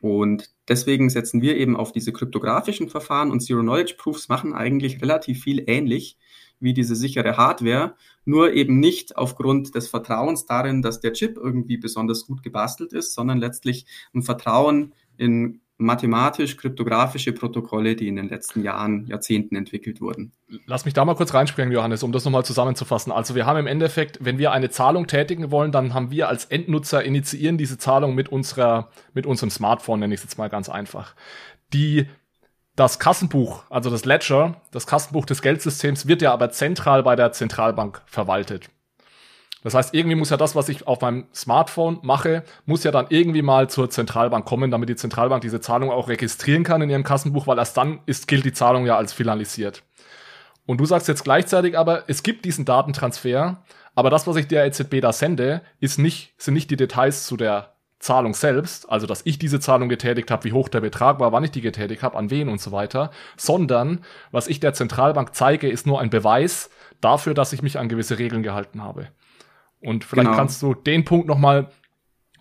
[0.01, 5.65] Und deswegen setzen wir eben auf diese kryptografischen Verfahren und Zero-Knowledge-Proofs machen eigentlich relativ viel
[5.67, 6.17] ähnlich
[6.61, 7.95] wie diese sichere Hardware,
[8.25, 13.15] nur eben nicht aufgrund des Vertrauens darin, dass der Chip irgendwie besonders gut gebastelt ist,
[13.15, 20.33] sondern letztlich ein Vertrauen in mathematisch-kryptografische Protokolle, die in den letzten Jahren, Jahrzehnten entwickelt wurden.
[20.67, 23.11] Lass mich da mal kurz reinspringen, Johannes, um das nochmal zusammenzufassen.
[23.11, 26.45] Also wir haben im Endeffekt, wenn wir eine Zahlung tätigen wollen, dann haben wir als
[26.45, 30.69] Endnutzer initiieren diese Zahlung mit unserer, mit unserem Smartphone, nenne ich es jetzt mal ganz
[30.69, 31.15] einfach.
[31.73, 32.07] Die
[32.81, 37.31] das Kassenbuch, also das Ledger, das Kassenbuch des Geldsystems wird ja aber zentral bei der
[37.31, 38.71] Zentralbank verwaltet.
[39.63, 43.05] Das heißt, irgendwie muss ja das, was ich auf meinem Smartphone mache, muss ja dann
[43.11, 47.05] irgendwie mal zur Zentralbank kommen, damit die Zentralbank diese Zahlung auch registrieren kann in ihrem
[47.05, 49.83] Kassenbuch, weil erst dann ist, gilt die Zahlung ja als finalisiert.
[50.65, 53.63] Und du sagst jetzt gleichzeitig aber, es gibt diesen Datentransfer,
[53.95, 57.37] aber das, was ich der EZB da sende, ist nicht, sind nicht die Details zu
[57.37, 61.33] der Zahlung selbst, also dass ich diese Zahlung getätigt habe, wie hoch der Betrag war,
[61.33, 64.01] wann ich die getätigt habe, an wen und so weiter, sondern
[64.33, 66.71] was ich der Zentralbank zeige, ist nur ein Beweis
[67.03, 69.09] dafür, dass ich mich an gewisse Regeln gehalten habe.
[69.81, 70.37] Und vielleicht genau.
[70.37, 71.71] kannst du den Punkt nochmal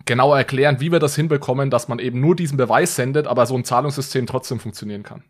[0.06, 3.54] genauer erklären, wie wir das hinbekommen, dass man eben nur diesen Beweis sendet, aber so
[3.54, 5.24] ein Zahlungssystem trotzdem funktionieren kann.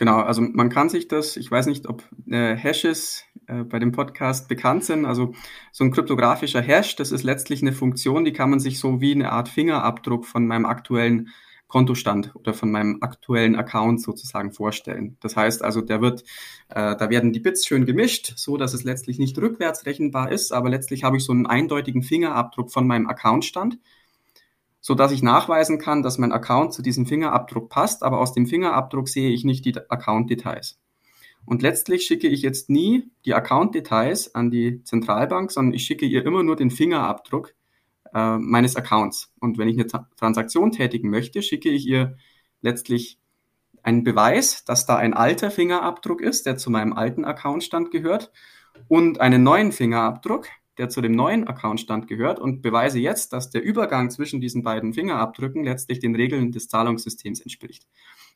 [0.00, 3.92] Genau, also man kann sich das, ich weiß nicht, ob äh, Hashes äh, bei dem
[3.92, 5.34] Podcast bekannt sind, also
[5.72, 9.12] so ein kryptografischer Hash, das ist letztlich eine Funktion, die kann man sich so wie
[9.12, 11.28] eine Art Fingerabdruck von meinem aktuellen
[11.68, 15.18] Kontostand oder von meinem aktuellen Account sozusagen vorstellen.
[15.20, 16.22] Das heißt also, der wird,
[16.70, 20.50] äh, da werden die Bits schön gemischt, so dass es letztlich nicht rückwärts rechenbar ist,
[20.50, 23.76] aber letztlich habe ich so einen eindeutigen Fingerabdruck von meinem Accountstand,
[24.80, 28.46] so dass ich nachweisen kann, dass mein Account zu diesem Fingerabdruck passt, aber aus dem
[28.46, 30.78] Fingerabdruck sehe ich nicht die Account-Details.
[31.44, 36.24] Und letztlich schicke ich jetzt nie die Account-Details an die Zentralbank, sondern ich schicke ihr
[36.24, 37.54] immer nur den Fingerabdruck
[38.14, 39.32] äh, meines Accounts.
[39.40, 42.16] Und wenn ich eine Tra Transaktion tätigen möchte, schicke ich ihr
[42.60, 43.18] letztlich
[43.82, 48.30] einen Beweis, dass da ein alter Fingerabdruck ist, der zu meinem alten Accountstand gehört,
[48.88, 50.48] und einen neuen Fingerabdruck,
[50.80, 54.94] der zu dem neuen Accountstand gehört, und beweise jetzt, dass der Übergang zwischen diesen beiden
[54.94, 57.86] Fingerabdrücken letztlich den Regeln des Zahlungssystems entspricht.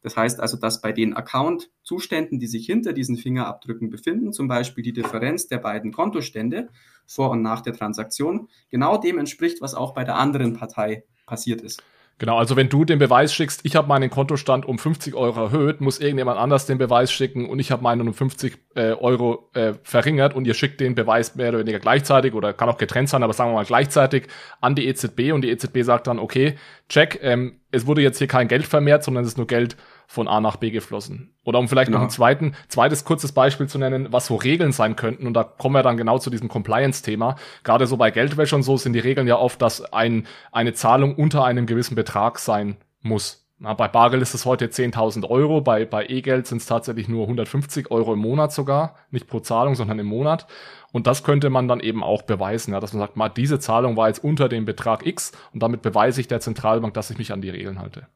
[0.03, 4.85] Das heißt also, dass bei den Account-Zuständen, die sich hinter diesen Fingerabdrücken befinden, zum Beispiel
[4.85, 6.69] die Differenz der beiden Kontostände
[7.07, 11.63] vor und nach der Transaktion, genau dem entspricht, was auch bei der anderen Partei passiert
[11.63, 11.83] ist.
[12.19, 15.81] Genau, also wenn du den Beweis schickst, ich habe meinen Kontostand um 50 Euro erhöht,
[15.81, 19.75] muss irgendjemand anders den Beweis schicken und ich habe meinen um 50 äh, Euro äh,
[19.83, 23.25] verringert und ihr schickt den Beweis mehr oder weniger gleichzeitig oder kann auch getrennt sein,
[23.25, 24.29] aber sagen wir mal gleichzeitig
[24.61, 26.55] an die EZB und die EZB sagt dann, okay,
[26.89, 30.29] check, ähm, es wurde jetzt hier kein Geld vermehrt, sondern es ist nur Geld von
[30.29, 31.35] A nach B geflossen.
[31.45, 31.99] Oder um vielleicht genau.
[31.99, 35.27] noch ein zweiten, zweites kurzes Beispiel zu nennen, was so Regeln sein könnten.
[35.27, 37.37] Und da kommen wir dann genau zu diesem Compliance-Thema.
[37.63, 41.15] Gerade so bei Geldwäsche und so sind die Regeln ja oft, dass ein, eine Zahlung
[41.17, 43.44] unter einem gewissen Betrag sein muss.
[43.65, 47.23] Na, bei Bargeld ist es heute 10.000 Euro, bei, bei E-Geld sind es tatsächlich nur
[47.23, 50.47] 150 Euro im Monat sogar, nicht pro Zahlung, sondern im Monat.
[50.93, 53.97] Und das könnte man dann eben auch beweisen, ja, dass man sagt, mal, diese Zahlung
[53.97, 57.33] war jetzt unter dem Betrag X und damit beweise ich der Zentralbank, dass ich mich
[57.33, 58.07] an die Regeln halte.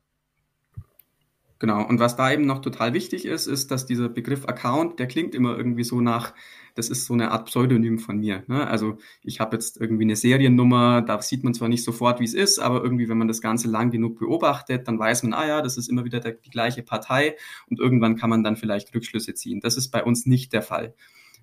[1.61, 1.85] Genau.
[1.85, 5.35] Und was da eben noch total wichtig ist, ist, dass dieser Begriff Account, der klingt
[5.35, 6.33] immer irgendwie so nach,
[6.77, 8.45] das ist so eine Art Pseudonym von mir.
[8.47, 8.65] Ne?
[8.69, 12.35] Also ich habe jetzt irgendwie eine Seriennummer, da sieht man zwar nicht sofort, wie es
[12.35, 15.61] ist, aber irgendwie, wenn man das Ganze lang genug beobachtet, dann weiß man, ah ja,
[15.61, 17.35] das ist immer wieder der, die gleiche Partei
[17.69, 19.59] und irgendwann kann man dann vielleicht Rückschlüsse ziehen.
[19.61, 20.95] Das ist bei uns nicht der Fall.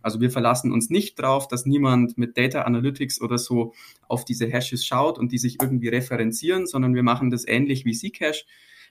[0.01, 3.73] Also wir verlassen uns nicht drauf, dass niemand mit Data Analytics oder so
[4.07, 7.93] auf diese Hashes schaut und die sich irgendwie referenzieren, sondern wir machen das ähnlich wie
[7.93, 8.45] Zcash.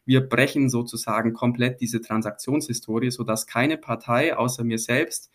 [0.06, 5.30] Wir brechen sozusagen komplett diese Transaktionshistorie, sodass keine Partei außer mir selbst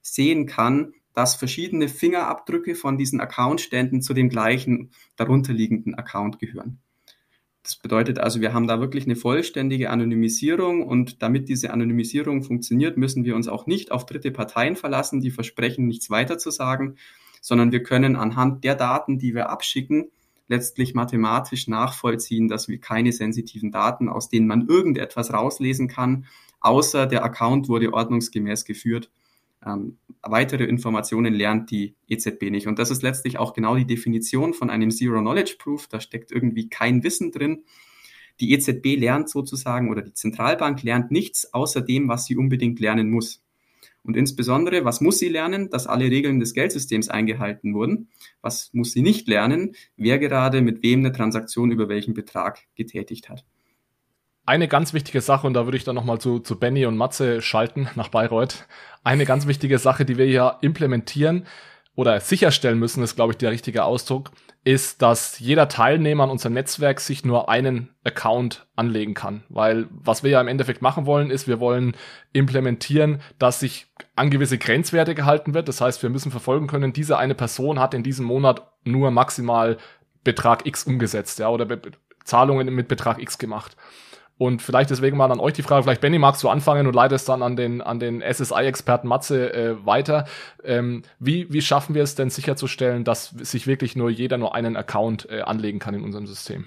[0.00, 6.80] sehen kann, dass verschiedene Fingerabdrücke von diesen Accountständen zu dem gleichen darunterliegenden Account gehören.
[7.62, 12.98] Das bedeutet also, wir haben da wirklich eine vollständige Anonymisierung und damit diese Anonymisierung funktioniert,
[12.98, 16.96] müssen wir uns auch nicht auf dritte Parteien verlassen, die versprechen, nichts weiter zu sagen,
[17.40, 20.10] sondern wir können anhand der Daten, die wir abschicken,
[20.48, 26.26] letztlich mathematisch nachvollziehen, dass wir keine sensitiven Daten, aus denen man irgendetwas rauslesen kann,
[26.60, 29.10] außer der Account wurde ordnungsgemäß geführt.
[29.64, 32.66] Ähm, weitere Informationen lernt die EZB nicht.
[32.66, 35.88] Und das ist letztlich auch genau die Definition von einem Zero-Knowledge-Proof.
[35.88, 37.64] Da steckt irgendwie kein Wissen drin.
[38.40, 43.10] Die EZB lernt sozusagen oder die Zentralbank lernt nichts außer dem, was sie unbedingt lernen
[43.10, 43.43] muss.
[44.04, 45.70] Und insbesondere, was muss sie lernen?
[45.70, 48.10] Dass alle Regeln des Geldsystems eingehalten wurden.
[48.42, 49.74] Was muss sie nicht lernen?
[49.96, 53.44] Wer gerade mit wem eine Transaktion über welchen Betrag getätigt hat.
[54.46, 57.40] Eine ganz wichtige Sache, und da würde ich dann nochmal zu, zu Benny und Matze
[57.40, 58.66] schalten nach Bayreuth.
[59.02, 61.46] Eine ganz wichtige Sache, die wir hier implementieren,
[61.96, 64.32] oder sicherstellen müssen, ist, glaube ich, der richtige Ausdruck,
[64.64, 69.42] ist, dass jeder Teilnehmer an unserem Netzwerk sich nur einen Account anlegen kann.
[69.50, 71.94] Weil was wir ja im Endeffekt machen wollen, ist, wir wollen
[72.32, 75.68] implementieren, dass sich an gewisse Grenzwerte gehalten wird.
[75.68, 79.76] Das heißt, wir müssen verfolgen können, diese eine Person hat in diesem Monat nur maximal
[80.24, 81.80] Betrag X umgesetzt, ja, oder Be
[82.24, 83.76] Zahlungen mit Betrag X gemacht.
[84.36, 87.28] Und vielleicht deswegen mal an euch die Frage, vielleicht Benny magst du anfangen und leitest
[87.28, 90.26] dann an den, an den SSI-Experten Matze äh, weiter.
[90.64, 94.76] Ähm, wie, wie schaffen wir es denn sicherzustellen, dass sich wirklich nur jeder nur einen
[94.76, 96.66] Account äh, anlegen kann in unserem System?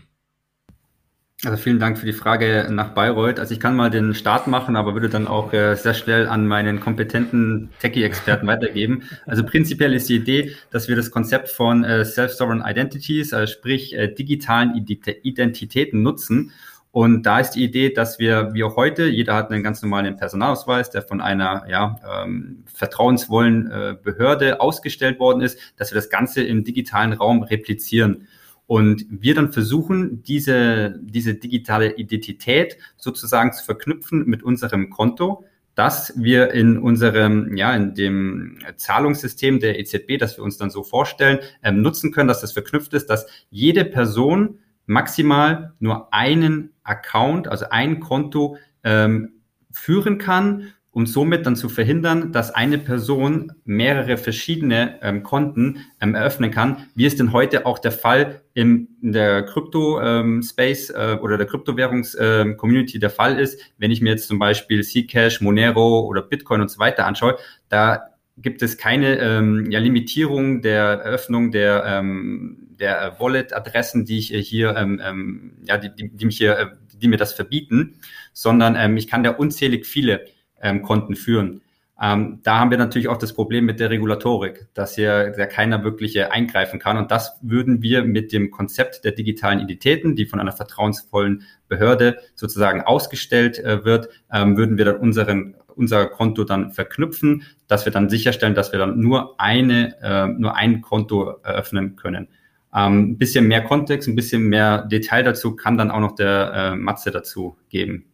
[1.44, 3.40] Also vielen Dank für die Frage nach Bayreuth.
[3.40, 6.48] Also ich kann mal den Start machen, aber würde dann auch äh, sehr schnell an
[6.48, 9.04] meinen kompetenten Techie-Experten weitergeben.
[9.28, 13.96] Also prinzipiell ist die Idee, dass wir das Konzept von äh, Self-Sovereign Identities, äh, sprich
[14.18, 16.54] digitalen Identitäten nutzen,
[16.98, 20.18] und da ist die Idee, dass wir, wie auch heute, jeder hat einen ganz normalen
[20.18, 26.10] Personalausweis, der von einer ja, ähm, vertrauensvollen äh, Behörde ausgestellt worden ist, dass wir das
[26.10, 28.28] Ganze im digitalen Raum replizieren.
[28.66, 36.20] Und wir dann versuchen, diese, diese digitale Identität sozusagen zu verknüpfen mit unserem Konto, dass
[36.20, 41.42] wir in unserem, ja, in dem Zahlungssystem der EZB, das wir uns dann so vorstellen,
[41.62, 44.58] ähm, nutzen können, dass das verknüpft ist, dass jede Person
[44.88, 49.34] maximal nur einen Account, also ein Konto ähm,
[49.72, 56.16] führen kann und somit dann zu verhindern, dass eine Person mehrere verschiedene ähm, Konten ähm,
[56.16, 61.22] eröffnen kann, wie es denn heute auch der Fall im, in der Krypto-Space ähm, äh,
[61.22, 63.62] oder der Kryptowährungs-Community ähm, der Fall ist.
[63.78, 67.38] Wenn ich mir jetzt zum Beispiel Zcash, Monero oder Bitcoin und so weiter anschaue,
[67.70, 74.48] da gibt es keine ähm, ja, Limitierung der Eröffnung der, ähm, der Wallet-Adressen, die ich
[74.48, 78.00] hier, ähm, ähm, ja, die, die, die mich hier, äh, die mir das verbieten,
[78.34, 80.26] sondern ähm, ich kann da unzählig viele
[80.62, 81.62] ähm, Konten führen.
[82.00, 85.84] Ähm, da haben wir natürlich auch das Problem mit der Regulatorik, dass hier da keiner
[85.84, 86.98] wirklich äh, eingreifen kann.
[86.98, 92.20] Und das würden wir mit dem Konzept der digitalen Identitäten, die von einer vertrauensvollen Behörde
[92.36, 97.92] sozusagen ausgestellt äh, wird, ähm, würden wir dann unseren unser Konto dann verknüpfen, dass wir
[97.92, 102.30] dann sicherstellen, dass wir dann nur eine, äh, nur ein Konto eröffnen können.
[102.76, 106.52] Ähm, ein bisschen mehr Kontext, ein bisschen mehr Detail dazu kann dann auch noch der
[106.54, 108.06] äh, Matze dazu geben.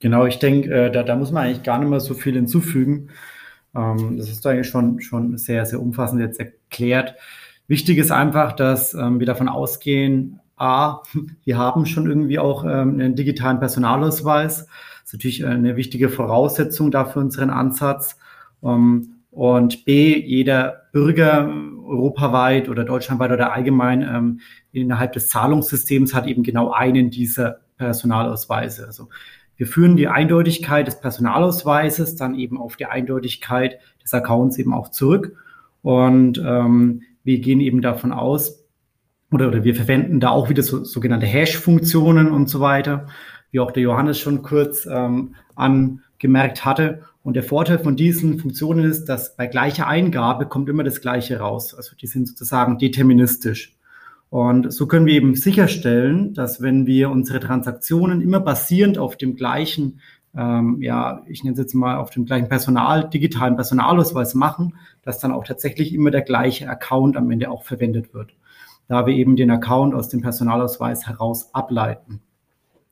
[0.00, 3.08] Genau, ich denke, äh, da, da muss man eigentlich gar nicht mehr so viel hinzufügen.
[3.74, 7.14] Ähm, das ist eigentlich schon, schon sehr, sehr umfassend jetzt erklärt.
[7.66, 11.02] Wichtig ist einfach, dass ähm, wir davon ausgehen, A,
[11.44, 14.66] wir haben schon irgendwie auch ähm, einen digitalen Personalausweis.
[14.66, 18.18] Das ist natürlich eine wichtige Voraussetzung dafür unseren Ansatz.
[18.62, 21.52] Ähm, und B, jeder Bürger
[21.84, 24.40] europaweit oder deutschlandweit oder allgemein ähm,
[24.72, 28.86] innerhalb des Zahlungssystems hat eben genau einen dieser Personalausweise.
[28.86, 29.10] Also
[29.56, 34.90] wir führen die Eindeutigkeit des Personalausweises dann eben auf die Eindeutigkeit des Accounts eben auch
[34.90, 35.36] zurück.
[35.82, 38.64] Und ähm, wir gehen eben davon aus,
[39.30, 43.06] oder, oder wir verwenden da auch wieder so, sogenannte Hash-Funktionen und so weiter,
[43.50, 47.02] wie auch der Johannes schon kurz ähm, angemerkt hatte.
[47.26, 51.40] Und der Vorteil von diesen Funktionen ist, dass bei gleicher Eingabe kommt immer das Gleiche
[51.40, 51.74] raus.
[51.74, 53.74] Also die sind sozusagen deterministisch.
[54.30, 59.34] Und so können wir eben sicherstellen, dass wenn wir unsere Transaktionen immer basierend auf dem
[59.34, 59.98] gleichen,
[60.36, 65.18] ähm, ja, ich nenne es jetzt mal auf dem gleichen Personal, digitalen Personalausweis machen, dass
[65.18, 68.34] dann auch tatsächlich immer der gleiche Account am Ende auch verwendet wird.
[68.86, 72.20] Da wir eben den Account aus dem Personalausweis heraus ableiten.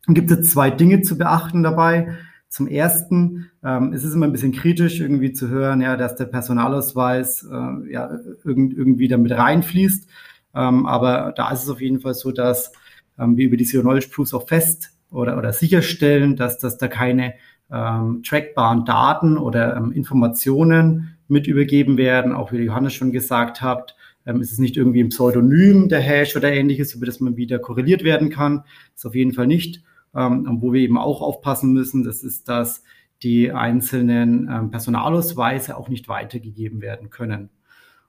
[0.06, 2.16] Dann gibt es zwei Dinge zu beachten dabei.
[2.54, 6.26] Zum ersten ähm, ist es immer ein bisschen kritisch, irgendwie zu hören, ja, dass der
[6.26, 10.08] Personalausweis äh, ja, irgend, irgendwie damit reinfließt.
[10.54, 12.70] Ähm, aber da ist es auf jeden Fall so, dass
[13.18, 16.86] ähm, wir über die Zero Knowledge Proofs auch fest oder, oder sicherstellen, dass, dass da
[16.86, 17.34] keine
[17.72, 22.32] ähm, trackbaren Daten oder ähm, Informationen mit übergeben werden.
[22.32, 26.36] Auch wie Johannes schon gesagt hat, ähm, ist es nicht irgendwie ein Pseudonym der Hash
[26.36, 28.58] oder ähnliches, über das man wieder korreliert werden kann.
[28.92, 29.82] Das ist auf jeden Fall nicht.
[30.14, 32.82] Ähm, wo wir eben auch aufpassen müssen, das ist, dass
[33.22, 37.50] die einzelnen ähm, Personalausweise auch nicht weitergegeben werden können.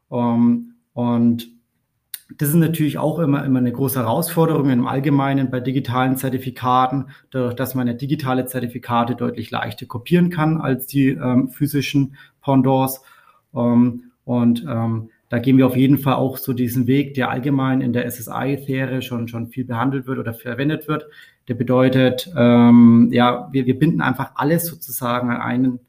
[0.08, 1.50] Um, und
[2.38, 7.54] das ist natürlich auch immer, immer eine große Herausforderung im Allgemeinen bei digitalen Zertifikaten, dadurch,
[7.54, 13.02] dass man ja digitale Zertifikate deutlich leichter kopieren kann als die ähm, physischen Pendants.
[13.56, 17.82] Ähm, und ähm, da gehen wir auf jeden Fall auch so diesen Weg, der allgemein
[17.82, 21.08] in der SSI-Theorie schon, schon viel behandelt wird oder verwendet wird.
[21.48, 25.80] Der bedeutet, ähm, ja, wir, wir binden einfach alles sozusagen an einen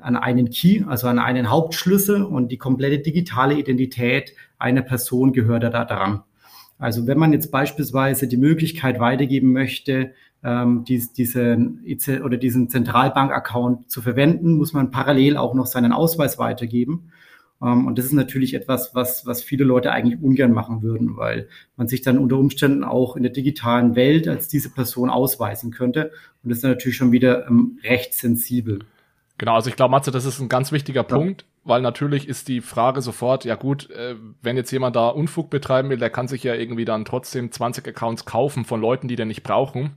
[0.00, 5.62] an einen Key, also an einen Hauptschlüssel und die komplette digitale Identität einer Person gehört
[5.62, 6.22] da daran.
[6.78, 10.12] Also wenn man jetzt beispielsweise die Möglichkeit weitergeben möchte,
[10.44, 11.84] ähm, dies, diesen
[12.22, 17.10] oder diesen Zentralbank-Account zu verwenden, muss man parallel auch noch seinen Ausweis weitergeben.
[17.62, 21.48] Ähm, und das ist natürlich etwas, was, was viele Leute eigentlich ungern machen würden, weil
[21.76, 26.12] man sich dann unter Umständen auch in der digitalen Welt als diese Person ausweisen könnte.
[26.42, 28.80] Und das ist natürlich schon wieder ähm, recht sensibel.
[29.38, 31.16] Genau, also ich glaube, Matze, das ist ein ganz wichtiger ja.
[31.16, 35.48] Punkt, weil natürlich ist die Frage sofort, ja gut, äh, wenn jetzt jemand da Unfug
[35.48, 39.16] betreiben will, der kann sich ja irgendwie dann trotzdem 20 Accounts kaufen von Leuten, die
[39.16, 39.96] den nicht brauchen.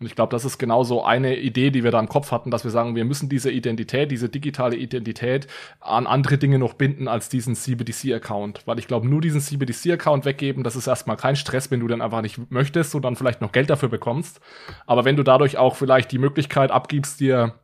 [0.00, 2.64] Und ich glaube, das ist genauso eine Idee, die wir da im Kopf hatten, dass
[2.64, 5.48] wir sagen, wir müssen diese Identität, diese digitale Identität
[5.80, 8.62] an andere Dinge noch binden als diesen CBDC-Account.
[8.66, 12.00] Weil ich glaube, nur diesen CBDC-Account weggeben, das ist erstmal kein Stress, wenn du dann
[12.00, 14.40] einfach nicht möchtest und dann vielleicht noch Geld dafür bekommst.
[14.86, 17.54] Aber wenn du dadurch auch vielleicht die Möglichkeit abgibst, dir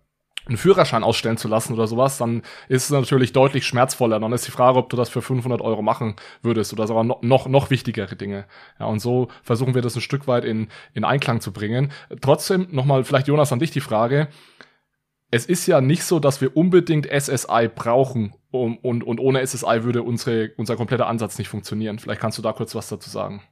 [0.47, 4.21] einen Führerschein ausstellen zu lassen oder sowas, dann ist es natürlich deutlich schmerzvoller.
[4.21, 7.23] Dann ist die Frage, ob du das für 500 Euro machen würdest oder sogar noch,
[7.23, 8.47] noch, noch wichtigere Dinge.
[8.79, 11.93] Ja, und so versuchen wir das ein Stück weit in, in Einklang zu bringen.
[12.21, 14.29] Trotzdem nochmal vielleicht Jonas an dich die Frage.
[15.31, 19.83] Es ist ja nicht so, dass wir unbedingt SSI brauchen um, und, und ohne SSI
[19.83, 21.99] würde unsere, unser kompletter Ansatz nicht funktionieren.
[21.99, 23.43] Vielleicht kannst du da kurz was dazu sagen.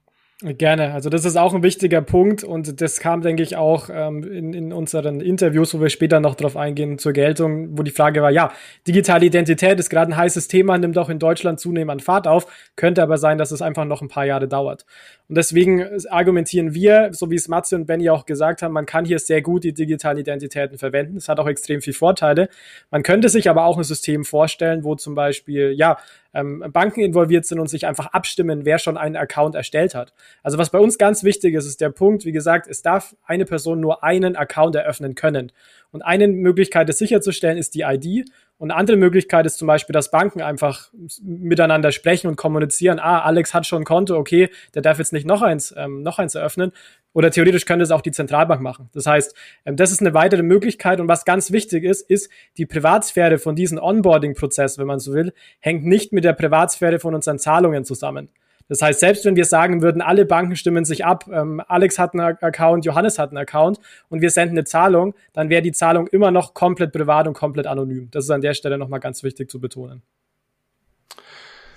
[0.44, 0.92] Gerne.
[0.92, 4.52] Also das ist auch ein wichtiger Punkt und das kam, denke ich, auch ähm, in,
[4.52, 8.30] in unseren Interviews, wo wir später noch drauf eingehen, zur Geltung, wo die Frage war,
[8.32, 8.50] ja,
[8.88, 12.46] digitale Identität ist gerade ein heißes Thema, nimmt auch in Deutschland zunehmend an Fahrt auf,
[12.74, 14.84] könnte aber sein, dass es einfach noch ein paar Jahre dauert.
[15.28, 19.04] Und deswegen argumentieren wir, so wie es Matze und Benny auch gesagt haben, man kann
[19.04, 21.18] hier sehr gut die digitalen Identitäten verwenden.
[21.18, 22.48] Es hat auch extrem viel Vorteile.
[22.90, 25.98] Man könnte sich aber auch ein System vorstellen, wo zum Beispiel, ja,
[26.34, 30.12] ähm, Banken involviert sind und sich einfach abstimmen, wer schon einen Account erstellt hat.
[30.42, 33.44] Also was bei uns ganz wichtig ist, ist der Punkt, wie gesagt, es darf eine
[33.44, 35.52] Person nur einen Account eröffnen können.
[35.90, 38.30] Und eine Möglichkeit, das sicherzustellen, ist die ID.
[38.62, 43.00] Und eine andere Möglichkeit ist zum Beispiel, dass Banken einfach miteinander sprechen und kommunizieren.
[43.00, 46.20] Ah, Alex hat schon ein Konto, okay, der darf jetzt nicht noch eins, ähm, noch
[46.20, 46.70] eins eröffnen.
[47.12, 48.88] Oder theoretisch könnte es auch die Zentralbank machen.
[48.92, 49.34] Das heißt,
[49.66, 51.00] ähm, das ist eine weitere Möglichkeit.
[51.00, 55.32] Und was ganz wichtig ist, ist, die Privatsphäre von diesem Onboarding-Prozess, wenn man so will,
[55.58, 58.28] hängt nicht mit der Privatsphäre von unseren Zahlungen zusammen.
[58.72, 62.14] Das heißt, selbst wenn wir sagen würden, alle Banken stimmen sich ab, ähm, Alex hat
[62.14, 66.06] einen Account, Johannes hat einen Account und wir senden eine Zahlung, dann wäre die Zahlung
[66.06, 68.08] immer noch komplett privat und komplett anonym.
[68.12, 70.00] Das ist an der Stelle nochmal ganz wichtig zu betonen.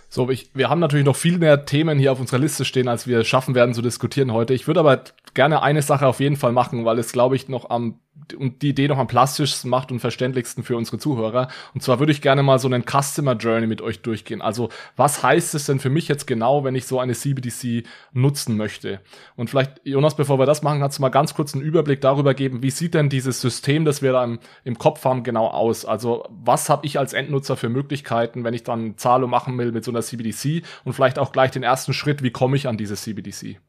[0.07, 3.07] So, ich, wir haben natürlich noch viel mehr Themen hier auf unserer Liste stehen, als
[3.07, 4.53] wir schaffen werden zu diskutieren heute.
[4.53, 5.01] Ich würde aber
[5.33, 7.99] gerne eine Sache auf jeden Fall machen, weil es, glaube ich, noch am
[8.37, 11.49] und die Idee noch am plastischsten macht und verständlichsten für unsere Zuhörer.
[11.73, 14.41] Und zwar würde ich gerne mal so einen Customer Journey mit euch durchgehen.
[14.41, 18.57] Also was heißt es denn für mich jetzt genau, wenn ich so eine CBDC nutzen
[18.57, 19.01] möchte?
[19.35, 22.33] Und vielleicht, Jonas, bevor wir das machen, kannst du mal ganz kurz einen Überblick darüber
[22.33, 25.85] geben, wie sieht denn dieses System, das wir da im, im Kopf haben, genau aus?
[25.85, 29.83] Also was habe ich als Endnutzer für Möglichkeiten, wenn ich dann Zahlung machen will mit
[29.83, 32.95] so einer CBDC und vielleicht auch gleich den ersten Schritt, wie komme ich an diese
[32.95, 33.59] CBDC?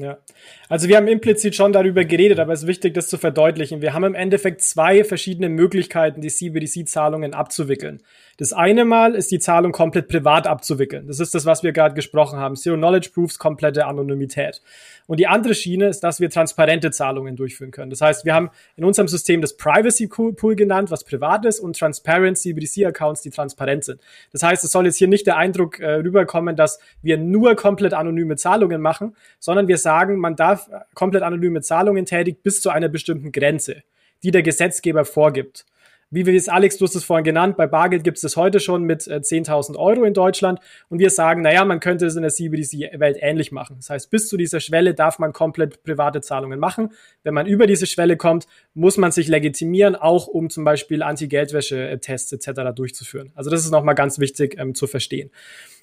[0.00, 0.18] Ja,
[0.70, 3.82] also wir haben implizit schon darüber geredet, aber es ist wichtig, das zu verdeutlichen.
[3.82, 8.02] Wir haben im Endeffekt zwei verschiedene Möglichkeiten, die CBDC-Zahlungen abzuwickeln.
[8.38, 11.06] Das eine Mal ist die Zahlung komplett privat abzuwickeln.
[11.06, 12.56] Das ist das, was wir gerade gesprochen haben.
[12.56, 14.62] Zero Knowledge Proofs, komplette Anonymität.
[15.06, 17.90] Und die andere Schiene ist, dass wir transparente Zahlungen durchführen können.
[17.90, 21.78] Das heißt, wir haben in unserem System das Privacy Pool genannt, was privat ist, und
[21.78, 24.00] Transparent CBDC Accounts, die transparent sind.
[24.32, 27.92] Das heißt, es soll jetzt hier nicht der Eindruck äh, rüberkommen, dass wir nur komplett
[27.92, 32.88] anonyme Zahlungen machen, sondern wir sagen, man darf komplett anonyme Zahlungen tätigen bis zu einer
[32.88, 33.82] bestimmten Grenze,
[34.22, 35.66] die der Gesetzgeber vorgibt.
[36.12, 38.58] Wie wir es, Alex, du hast es vorhin genannt, bei Bargeld gibt es das heute
[38.58, 40.58] schon mit äh, 10.000 Euro in Deutschland.
[40.88, 43.76] Und wir sagen, naja, man könnte es in der CBDC-Welt ähnlich machen.
[43.76, 46.90] Das heißt, bis zu dieser Schwelle darf man komplett private Zahlungen machen.
[47.22, 52.32] Wenn man über diese Schwelle kommt, muss man sich legitimieren, auch um zum Beispiel Anti-Geldwäsche-Tests
[52.32, 52.74] etc.
[52.74, 53.30] durchzuführen.
[53.36, 55.30] Also das ist nochmal ganz wichtig ähm, zu verstehen.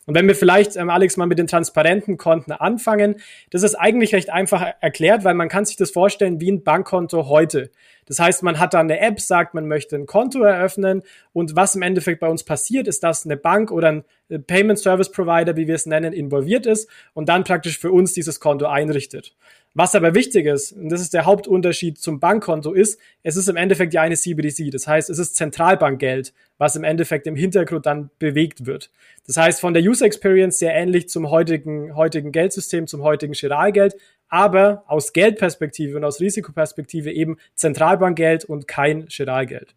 [0.08, 3.18] Und wenn wir vielleicht, ähm, Alex, mal mit den transparenten Konten anfangen,
[3.52, 7.28] das ist eigentlich recht einfach erklärt, weil man kann sich das vorstellen wie ein Bankkonto
[7.28, 7.70] heute.
[8.06, 11.04] Das heißt, man hat da eine App, sagt, man möchte ein Konto eröffnen
[11.34, 14.80] und was im Endeffekt bei uns passiert, ist, dass eine Bank oder ein äh, Payment
[14.80, 18.66] Service Provider, wie wir es nennen, involviert ist und dann praktisch für uns dieses Konto
[18.66, 19.36] einrichtet.
[19.78, 23.58] Was aber wichtig ist, und das ist der Hauptunterschied zum Bankkonto, ist, es ist im
[23.58, 24.72] Endeffekt ja eine CBDC.
[24.72, 28.90] Das heißt, es ist Zentralbankgeld, was im Endeffekt im Hintergrund dann bewegt wird.
[29.28, 33.96] Das heißt, von der User Experience sehr ähnlich zum heutigen, heutigen Geldsystem, zum heutigen Chiralgeld,
[34.30, 39.76] aber aus Geldperspektive und aus Risikoperspektive eben Zentralbankgeld und kein Chiralgeld.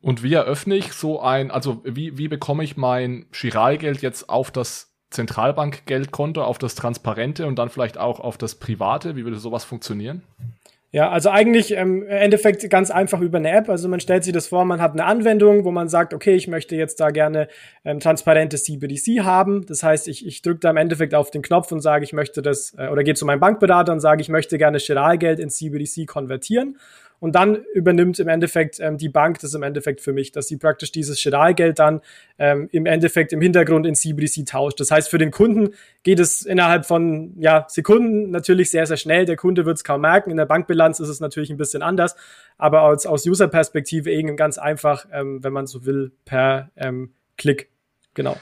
[0.00, 4.52] Und wie eröffne ich so ein, also wie, wie bekomme ich mein Chiralgeld jetzt auf
[4.52, 9.16] das Zentralbankgeldkonto auf das Transparente und dann vielleicht auch auf das Private?
[9.16, 10.22] Wie würde sowas funktionieren?
[10.94, 13.70] Ja, also eigentlich ähm, im Endeffekt ganz einfach über eine App.
[13.70, 16.48] Also man stellt sich das vor, man hat eine Anwendung, wo man sagt, okay, ich
[16.48, 17.48] möchte jetzt da gerne
[17.82, 19.64] ähm, transparentes CBDC haben.
[19.64, 22.42] Das heißt, ich, ich drücke da im Endeffekt auf den Knopf und sage, ich möchte
[22.42, 26.06] das, äh, oder gehe zu meinem Bankberater und sage, ich möchte gerne Chiralgeld in CBDC
[26.06, 26.76] konvertieren.
[27.22, 30.56] Und dann übernimmt im Endeffekt ähm, die Bank das im Endeffekt für mich, dass sie
[30.56, 32.00] praktisch dieses Giralgeld dann
[32.36, 34.80] ähm, im Endeffekt im Hintergrund in CBDC tauscht.
[34.80, 35.68] Das heißt, für den Kunden
[36.02, 39.24] geht es innerhalb von ja, Sekunden natürlich sehr, sehr schnell.
[39.24, 40.32] Der Kunde wird es kaum merken.
[40.32, 42.16] In der Bankbilanz ist es natürlich ein bisschen anders,
[42.58, 47.68] aber aus, aus User-Perspektive eben ganz einfach, ähm, wenn man so will, per ähm, Klick.
[48.14, 48.36] Genau.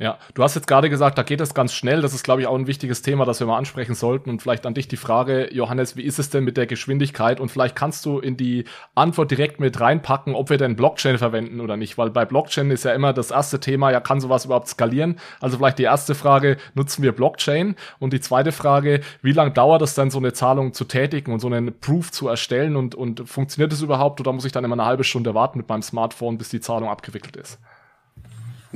[0.00, 2.00] Ja, du hast jetzt gerade gesagt, da geht es ganz schnell.
[2.00, 4.30] Das ist, glaube ich, auch ein wichtiges Thema, das wir mal ansprechen sollten.
[4.30, 7.38] Und vielleicht an dich die Frage, Johannes, wie ist es denn mit der Geschwindigkeit?
[7.38, 11.60] Und vielleicht kannst du in die Antwort direkt mit reinpacken, ob wir denn Blockchain verwenden
[11.60, 11.98] oder nicht.
[11.98, 15.18] Weil bei Blockchain ist ja immer das erste Thema, ja, kann sowas überhaupt skalieren?
[15.38, 17.76] Also vielleicht die erste Frage, nutzen wir Blockchain?
[17.98, 21.40] Und die zweite Frage, wie lange dauert es dann, so eine Zahlung zu tätigen und
[21.40, 22.76] so einen Proof zu erstellen?
[22.76, 24.18] Und, und funktioniert es überhaupt?
[24.18, 26.88] Oder muss ich dann immer eine halbe Stunde warten mit meinem Smartphone, bis die Zahlung
[26.88, 27.58] abgewickelt ist?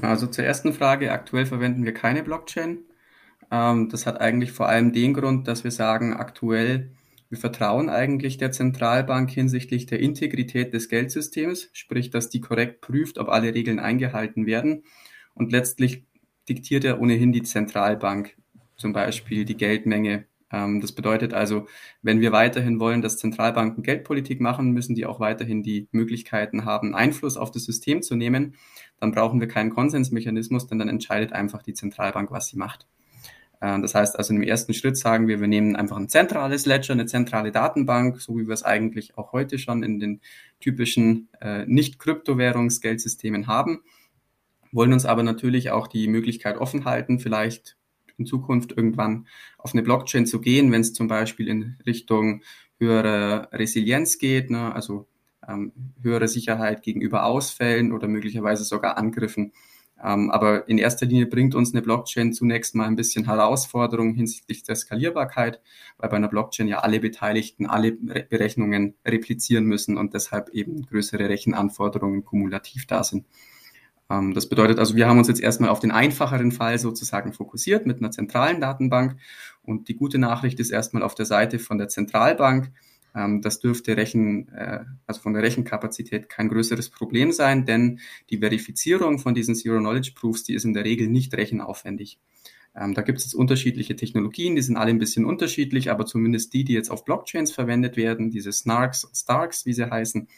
[0.00, 2.78] Also zur ersten Frage, aktuell verwenden wir keine Blockchain.
[3.50, 6.90] Ähm, das hat eigentlich vor allem den Grund, dass wir sagen, aktuell,
[7.30, 13.18] wir vertrauen eigentlich der Zentralbank hinsichtlich der Integrität des Geldsystems, sprich, dass die korrekt prüft,
[13.18, 14.84] ob alle Regeln eingehalten werden.
[15.34, 16.04] Und letztlich
[16.48, 18.36] diktiert ja ohnehin die Zentralbank
[18.76, 20.26] zum Beispiel die Geldmenge.
[20.52, 21.66] Ähm, das bedeutet also,
[22.02, 26.94] wenn wir weiterhin wollen, dass Zentralbanken Geldpolitik machen, müssen die auch weiterhin die Möglichkeiten haben,
[26.94, 28.54] Einfluss auf das System zu nehmen
[29.04, 32.86] dann brauchen wir keinen Konsensmechanismus, denn dann entscheidet einfach die Zentralbank, was sie macht.
[33.60, 36.94] Äh, das heißt also im ersten Schritt sagen wir, wir nehmen einfach ein zentrales Ledger,
[36.94, 40.20] eine zentrale Datenbank, so wie wir es eigentlich auch heute schon in den
[40.58, 43.82] typischen äh, Nicht-Kryptowährungsgeldsystemen haben,
[44.72, 47.76] wollen uns aber natürlich auch die Möglichkeit offen halten, vielleicht
[48.16, 49.26] in Zukunft irgendwann
[49.58, 52.42] auf eine Blockchain zu gehen, wenn es zum Beispiel in Richtung
[52.78, 54.74] höhere Resilienz geht, ne?
[54.74, 55.06] also
[55.48, 55.72] ähm,
[56.02, 59.52] höhere Sicherheit gegenüber Ausfällen oder möglicherweise sogar Angriffen.
[60.02, 64.62] Ähm, aber in erster Linie bringt uns eine Blockchain zunächst mal ein bisschen Herausforderungen hinsichtlich
[64.64, 65.60] der Skalierbarkeit,
[65.98, 70.82] weil bei einer Blockchain ja alle Beteiligten alle Re Berechnungen replizieren müssen und deshalb eben
[70.82, 73.26] größere Rechenanforderungen kumulativ da sind.
[74.10, 77.86] Ähm, das bedeutet also, wir haben uns jetzt erstmal auf den einfacheren Fall sozusagen fokussiert
[77.86, 79.16] mit einer zentralen Datenbank.
[79.62, 82.70] Und die gute Nachricht ist erstmal auf der Seite von der Zentralbank
[83.14, 88.00] das dürfte Rechen, äh, also von der Rechenkapazität kein größeres Problem sein, denn
[88.30, 92.18] die Verifizierung von diesen Zero-Knowledge-Proofs, die ist in der Regel nicht rechenaufwendig.
[92.76, 96.52] Ähm, da gibt es jetzt unterschiedliche Technologien, die sind alle ein bisschen unterschiedlich, aber zumindest
[96.54, 100.28] die, die jetzt auf Blockchains verwendet werden, diese Snarks und Starks, wie sie heißen,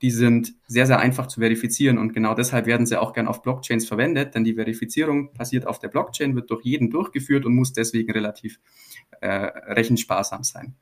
[0.00, 3.42] die sind sehr, sehr einfach zu verifizieren und genau deshalb werden sie auch gern auf
[3.42, 7.72] Blockchains verwendet, denn die Verifizierung passiert auf der Blockchain, wird durch jeden durchgeführt und muss
[7.72, 8.60] deswegen relativ
[9.20, 10.74] äh, rechensparsam sein.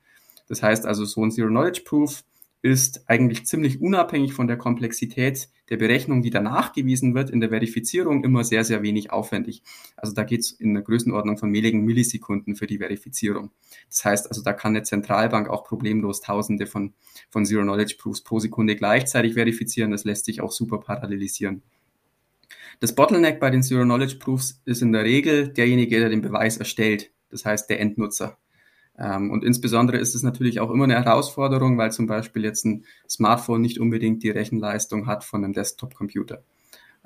[0.52, 2.24] Das heißt also, so ein Zero-Knowledge-Proof
[2.60, 7.48] ist eigentlich ziemlich unabhängig von der Komplexität der Berechnung, die danach gewiesen wird, in der
[7.48, 9.62] Verifizierung immer sehr, sehr wenig aufwendig.
[9.96, 13.50] Also da geht es in der Größenordnung von wenigen Millisekunden für die Verifizierung.
[13.88, 16.92] Das heißt also, da kann eine Zentralbank auch problemlos Tausende von,
[17.30, 19.90] von Zero-Knowledge-Proofs pro Sekunde gleichzeitig verifizieren.
[19.90, 21.62] Das lässt sich auch super parallelisieren.
[22.80, 27.10] Das Bottleneck bei den Zero-Knowledge-Proofs ist in der Regel derjenige, der den Beweis erstellt.
[27.30, 28.36] Das heißt, der Endnutzer.
[28.98, 32.84] Ähm, und insbesondere ist es natürlich auch immer eine Herausforderung, weil zum Beispiel jetzt ein
[33.08, 36.42] Smartphone nicht unbedingt die Rechenleistung hat von einem Desktop-Computer.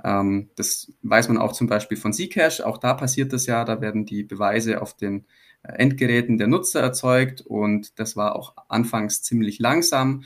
[0.05, 2.61] Ähm, das weiß man auch zum Beispiel von Zcash.
[2.61, 3.64] Auch da passiert das ja.
[3.64, 5.26] Da werden die Beweise auf den
[5.62, 10.24] äh, Endgeräten der Nutzer erzeugt und das war auch anfangs ziemlich langsam.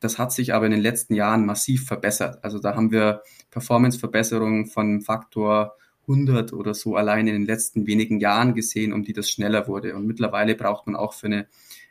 [0.00, 2.38] Das hat sich aber in den letzten Jahren massiv verbessert.
[2.44, 5.74] Also da haben wir Performance-Verbesserungen von Faktor
[6.08, 9.94] 100 oder so allein in den letzten wenigen Jahren gesehen, um die das schneller wurde.
[9.94, 11.46] Und mittlerweile braucht man auch für eine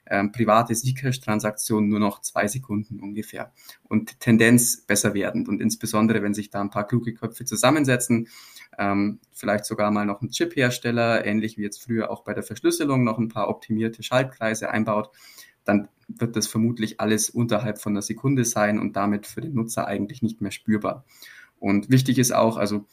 [0.09, 3.51] ähm, private Zcash-Transaktion nur noch zwei Sekunden ungefähr.
[3.83, 5.47] Und Tendenz besser werdend.
[5.47, 8.27] Und insbesondere, wenn sich da ein paar kluge Köpfe zusammensetzen,
[8.77, 13.03] ähm, vielleicht sogar mal noch ein Chip-Hersteller, ähnlich wie jetzt früher auch bei der Verschlüsselung,
[13.03, 15.11] noch ein paar optimierte Schaltkreise einbaut,
[15.65, 19.87] dann wird das vermutlich alles unterhalb von einer Sekunde sein und damit für den Nutzer
[19.87, 21.05] eigentlich nicht mehr spürbar.
[21.59, 22.85] Und wichtig ist auch, also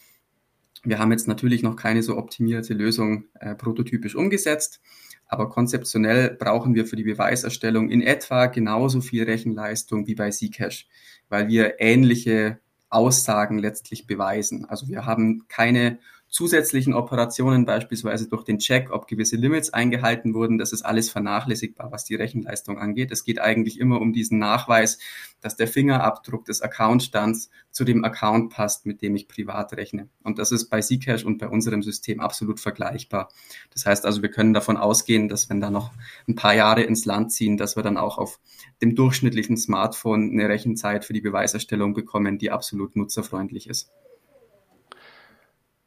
[0.85, 4.81] wir haben jetzt natürlich noch keine so optimierte Lösung äh, prototypisch umgesetzt,
[5.27, 10.87] aber konzeptionell brauchen wir für die Beweiserstellung in etwa genauso viel Rechenleistung wie bei Zcash,
[11.29, 12.59] weil wir ähnliche
[12.91, 14.67] Aussagen letztlich beweisen.
[14.67, 15.99] Also wir haben keine
[16.35, 21.93] zusätzlichen Operationen, beispielsweise durch den Check, ob gewisse Limits eingehalten wurden, das ist alles vernachlässigbar,
[21.93, 23.13] was die Rechenleistung angeht.
[23.13, 24.99] Es geht eigentlich immer um diesen Nachweis,
[25.41, 30.09] dass der Fingerabdruck des Accountstands zu dem Account passt, mit dem ich privat rechne.
[30.25, 33.29] Und das ist bei Zcash und bei unserem System absolut vergleichbar.
[33.73, 35.93] Das heißt also, wir können davon ausgehen, dass wenn da noch
[36.27, 38.41] ein paar Jahre ins Land ziehen, dass wir dann auch auf
[38.83, 43.93] dem durchschnittlichen Smartphone eine Rechenzeit für die Beweiserstellung bekommen, die absolut nutzerfreundlich ist.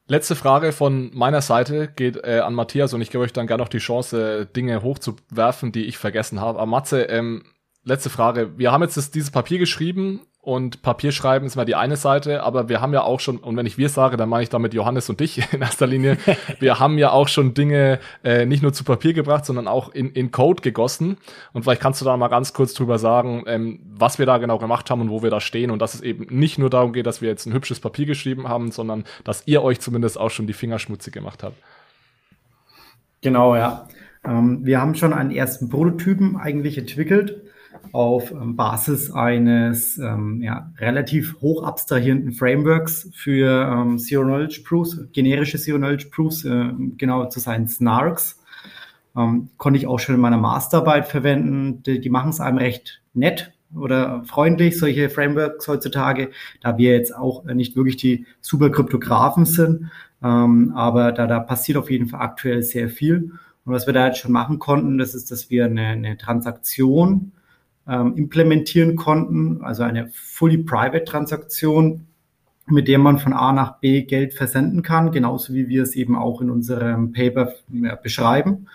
[0.10, 3.62] Letzte Frage von meiner Seite geht äh, an Matthias und ich gebe euch dann gerne
[3.62, 6.60] noch die Chance, Dinge hochzuwerfen, die ich vergessen habe.
[6.60, 7.44] Aber Matze, ähm,
[7.88, 8.58] letzte Frage.
[8.58, 12.70] Wir haben jetzt das, dieses Papier geschrieben und Papierschreiben ist mal die eine Seite, aber
[12.70, 15.10] wir haben ja auch schon, und wenn ich wir sage, dann meine ich damit Johannes
[15.10, 16.18] und dich in erster Linie,
[16.60, 20.12] wir haben ja auch schon Dinge äh, nicht nur zu Papier gebracht, sondern auch in,
[20.12, 21.18] in Code gegossen.
[21.54, 24.58] Und vielleicht kannst du da mal ganz kurz drüber sagen, ähm, was wir da genau
[24.58, 27.06] gemacht haben und wo wir da stehen und dass es eben nicht nur darum geht,
[27.06, 30.48] dass wir jetzt ein hübsches Papier geschrieben haben, sondern dass ihr euch zumindest auch schon
[30.48, 31.58] die Finger schmutzig gemacht habt.
[33.22, 33.88] Genau, ja.
[34.24, 37.42] Ähm, wir haben schon einen ersten Prototypen eigentlich entwickelt
[37.92, 45.00] auf ähm, Basis eines ähm, ja, relativ hoch abstrahierenden Frameworks für ähm, Zero Knowledge Proofs,
[45.14, 48.40] generische Zero Knowledge Proofs, äh, genau zu sein Snarks.
[49.16, 51.84] Ähm, konnte ich auch schon in meiner Masterarbeit verwenden.
[51.84, 56.32] Die, die machen es einem recht nett oder freundlich, solche Frameworks heutzutage,
[56.62, 59.90] da wir jetzt auch nicht wirklich die super Kryptografen sind.
[60.24, 63.32] Ähm, aber da, da passiert auf jeden Fall aktuell sehr viel.
[63.66, 67.34] Und was wir da jetzt schon machen konnten, das ist, dass wir eine, eine Transaktion
[67.88, 72.08] ähm, implementieren konnten, also eine fully private Transaktion,
[72.68, 76.16] mit der man von A nach B Geld versenden kann, genauso wie wir es eben
[76.16, 77.54] auch in unserem Paper
[78.04, 78.68] beschreiben.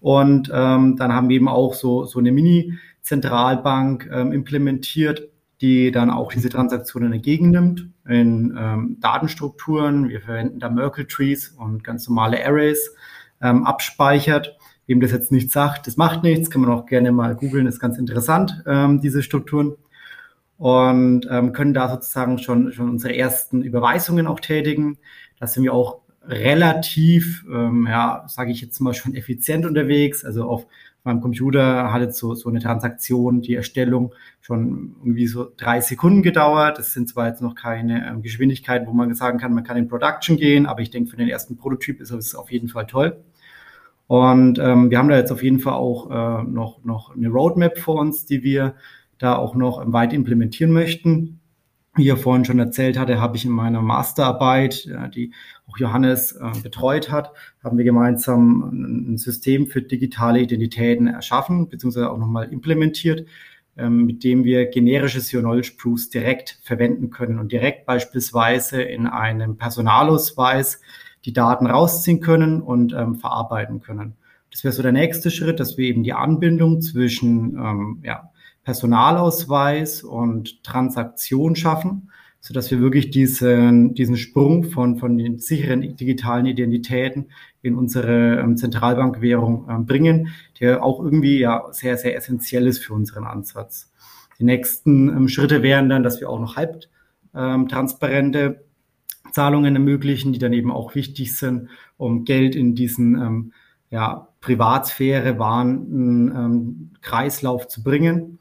[0.00, 5.28] Und ähm, dann haben wir eben auch so, so eine Mini-Zentralbank ähm, implementiert,
[5.60, 10.08] die dann auch diese Transaktionen entgegennimmt in ähm, Datenstrukturen.
[10.08, 12.94] Wir verwenden da Merkle Trees und ganz normale Arrays
[13.40, 17.34] ähm, abspeichert Wem das jetzt nicht sagt, das macht nichts, kann man auch gerne mal
[17.34, 19.74] googeln, ist ganz interessant, ähm, diese Strukturen.
[20.56, 24.98] Und ähm, können da sozusagen schon, schon unsere ersten Überweisungen auch tätigen.
[25.40, 30.24] Da sind wir auch relativ, ähm, ja, sage ich jetzt mal schon effizient unterwegs.
[30.24, 30.66] Also auf
[31.02, 36.22] meinem Computer hat jetzt so, so eine Transaktion, die Erstellung schon irgendwie so drei Sekunden
[36.22, 36.78] gedauert.
[36.78, 39.88] Das sind zwar jetzt noch keine ähm, Geschwindigkeiten, wo man sagen kann, man kann in
[39.88, 43.22] Production gehen, aber ich denke, für den ersten Prototyp ist es auf jeden Fall toll.
[44.06, 47.78] Und ähm, wir haben da jetzt auf jeden Fall auch äh, noch, noch eine Roadmap
[47.78, 48.74] vor uns, die wir
[49.18, 51.40] da auch noch weit implementieren möchten.
[51.96, 55.32] Wie er vorhin schon erzählt hatte, habe ich in meiner Masterarbeit, äh, die
[55.68, 57.32] auch Johannes äh, betreut hat,
[57.62, 63.26] haben wir gemeinsam ein System für digitale Identitäten erschaffen, beziehungsweise auch nochmal implementiert,
[63.76, 69.56] ähm, mit dem wir generische Zero-Knowledge Proofs direkt verwenden können und direkt beispielsweise in einem
[69.56, 70.80] Personalausweis
[71.24, 74.14] die Daten rausziehen können und ähm, verarbeiten können.
[74.50, 78.30] Das wäre so der nächste Schritt, dass wir eben die Anbindung zwischen ähm, ja,
[78.62, 82.10] Personalausweis und Transaktion schaffen,
[82.40, 87.30] so dass wir wirklich diesen, diesen Sprung von, von den sicheren digitalen Identitäten
[87.62, 90.28] in unsere ähm, Zentralbankwährung ähm, bringen,
[90.60, 93.90] der auch irgendwie ja sehr, sehr essentiell ist für unseren Ansatz.
[94.38, 98.63] Die nächsten ähm, Schritte wären dann, dass wir auch noch halbtransparente
[99.34, 103.52] Zahlungen ermöglichen, die dann eben auch wichtig sind, um Geld in diesen ähm,
[103.90, 108.38] ja, Privatsphäre wahrenden ähm, Kreislauf zu bringen.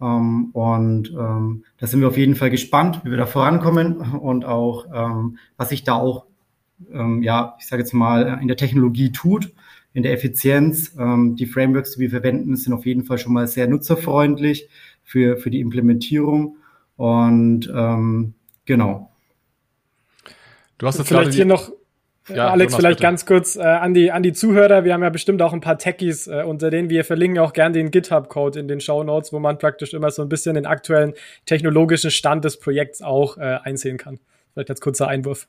[0.00, 4.44] Ähm, und ähm, da sind wir auf jeden Fall gespannt, wie wir da vorankommen und
[4.44, 6.26] auch, ähm, was sich da auch,
[6.92, 9.52] ähm, ja, ich sage jetzt mal, in der Technologie tut,
[9.94, 10.94] in der Effizienz.
[10.98, 14.68] Ähm, die Frameworks, die wir verwenden, sind auf jeden Fall schon mal sehr nutzerfreundlich
[15.02, 16.56] für, für die Implementierung.
[16.96, 18.34] Und ähm,
[18.66, 19.15] genau.
[20.78, 21.70] Du hast jetzt vielleicht hier noch
[22.28, 23.02] ja, Alex, Jonas, vielleicht bitte.
[23.02, 24.84] ganz kurz äh, an, die, an die Zuhörer.
[24.84, 26.90] Wir haben ja bestimmt auch ein paar Techies äh, unter denen.
[26.90, 30.22] Wir verlinken auch gern den GitHub-Code in den Show Notes, wo man praktisch immer so
[30.22, 31.14] ein bisschen den aktuellen
[31.44, 34.18] technologischen Stand des Projekts auch äh, einsehen kann.
[34.52, 35.46] Vielleicht als kurzer Einwurf.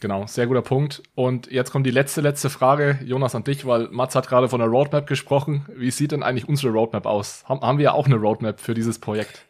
[0.00, 1.02] Genau, sehr guter Punkt.
[1.14, 4.60] Und jetzt kommt die letzte, letzte Frage, Jonas, an dich, weil Mats hat gerade von
[4.60, 5.66] der Roadmap gesprochen.
[5.74, 7.42] Wie sieht denn eigentlich unsere Roadmap aus?
[7.46, 9.44] Haben, haben wir ja auch eine Roadmap für dieses Projekt?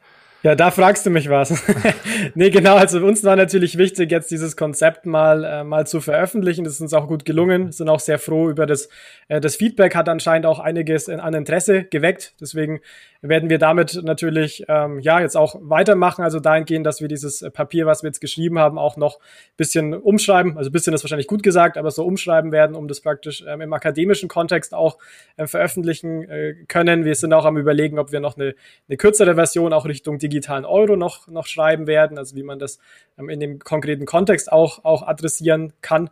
[0.44, 1.64] Ja, da fragst du mich was.
[2.36, 6.62] nee, genau, also uns war natürlich wichtig, jetzt dieses Konzept mal, äh, mal zu veröffentlichen.
[6.62, 7.66] Das ist uns auch gut gelungen.
[7.66, 8.88] Wir sind auch sehr froh über das,
[9.26, 12.34] äh, das Feedback, hat anscheinend auch einiges an Interesse geweckt.
[12.40, 12.80] Deswegen
[13.20, 16.22] werden wir damit natürlich ähm, ja jetzt auch weitermachen.
[16.22, 19.18] Also dahingehend, dass wir dieses Papier, was wir jetzt geschrieben haben, auch noch
[19.56, 20.56] bisschen umschreiben.
[20.56, 23.72] Also bisschen ist wahrscheinlich gut gesagt, aber so umschreiben werden, um das praktisch ähm, im
[23.72, 24.98] akademischen Kontext auch
[25.36, 27.04] äh, veröffentlichen äh, können.
[27.04, 28.54] Wir sind auch am überlegen, ob wir noch eine,
[28.88, 32.78] eine kürzere Version auch Richtung digitalen Euro noch, noch schreiben werden, also wie man das
[33.18, 36.10] ähm, in dem konkreten Kontext auch, auch adressieren kann.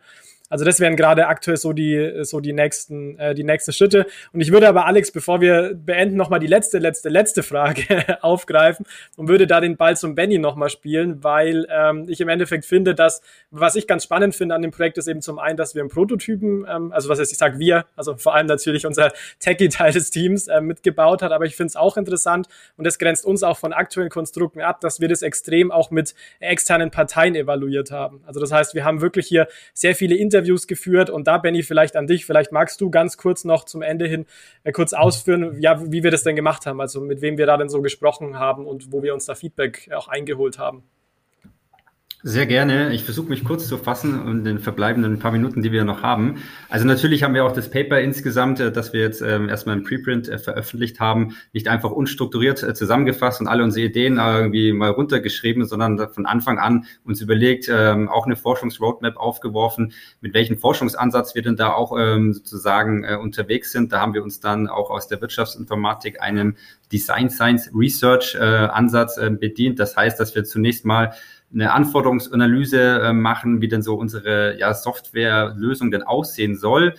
[0.48, 4.06] Also das wären gerade aktuell so die so die nächsten äh, die nächsten Schritte.
[4.32, 8.18] Und ich würde aber Alex, bevor wir beenden, noch mal die letzte letzte letzte Frage
[8.22, 8.86] aufgreifen
[9.16, 12.64] und würde da den Ball zum Benny noch mal spielen, weil ähm, ich im Endeffekt
[12.64, 15.74] finde, dass was ich ganz spannend finde an dem Projekt ist eben zum einen, dass
[15.74, 19.12] wir einen Prototypen, ähm, also was heißt ich sage wir, also vor allem natürlich unser
[19.40, 23.24] Techie-Teil des Teams äh, mitgebaut hat, aber ich finde es auch interessant und das grenzt
[23.24, 27.90] uns auch von aktuellen Konstrukten ab, dass wir das extrem auch mit externen Parteien evaluiert
[27.90, 28.22] haben.
[28.26, 31.62] Also das heißt, wir haben wirklich hier sehr viele Inter Interviews geführt und da, Benny,
[31.62, 34.26] vielleicht an dich, vielleicht magst du ganz kurz noch zum Ende hin
[34.64, 37.56] äh, kurz ausführen, ja, wie wir das denn gemacht haben, also mit wem wir da
[37.56, 40.82] denn so gesprochen haben und wo wir uns da Feedback auch eingeholt haben.
[42.22, 42.92] Sehr gerne.
[42.94, 46.42] Ich versuche mich kurz zu fassen und den verbleibenden paar Minuten, die wir noch haben.
[46.70, 49.84] Also natürlich haben wir auch das Paper insgesamt, äh, das wir jetzt ähm, erstmal im
[49.84, 54.90] Preprint äh, veröffentlicht haben, nicht einfach unstrukturiert äh, zusammengefasst und alle unsere Ideen irgendwie mal
[54.90, 61.34] runtergeschrieben, sondern von Anfang an uns überlegt, ähm, auch eine Forschungsroadmap aufgeworfen, mit welchem Forschungsansatz
[61.34, 63.92] wir denn da auch ähm, sozusagen unterwegs sind.
[63.92, 66.56] Da haben wir uns dann auch aus der Wirtschaftsinformatik einem
[66.92, 69.78] Design Science Research Ansatz bedient.
[69.78, 71.12] Das heißt, dass wir zunächst mal
[71.56, 76.94] eine Anforderungsanalyse äh, machen, wie denn so unsere ja, Softwarelösung denn aussehen soll.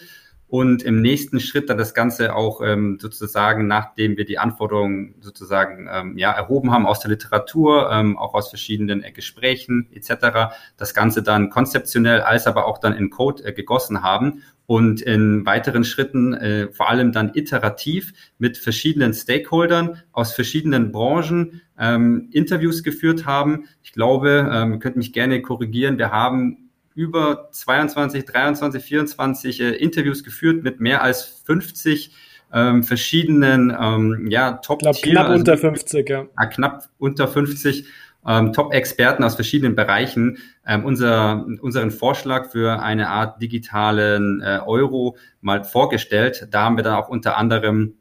[0.49, 5.89] Und im nächsten Schritt dann das Ganze auch ähm, sozusagen, nachdem wir die Anforderungen sozusagen
[5.91, 10.93] ähm, ja, erhoben haben aus der Literatur, ähm, auch aus verschiedenen äh, Gesprächen etc., das
[10.93, 15.83] Ganze dann konzeptionell als aber auch dann in Code äh, gegossen haben und in weiteren
[15.83, 23.25] Schritten äh, vor allem dann iterativ mit verschiedenen Stakeholdern aus verschiedenen Branchen ähm, Interviews geführt
[23.25, 23.65] haben.
[23.83, 26.66] Ich glaube, ähm, könnt mich gerne korrigieren, wir haben
[26.97, 32.11] über 22, 23, 24 äh, Interviews geführt mit mehr als 50
[32.51, 36.25] ähm, verschiedenen ähm, ja, top ich glaub, knapp also, unter 50, ja.
[36.37, 36.45] ja.
[36.47, 37.85] Knapp unter 50
[38.25, 45.17] ähm, Top-Experten aus verschiedenen Bereichen ähm, unser, unseren Vorschlag für eine Art digitalen äh, Euro
[45.39, 46.47] mal vorgestellt.
[46.49, 47.93] Da haben wir dann auch unter anderem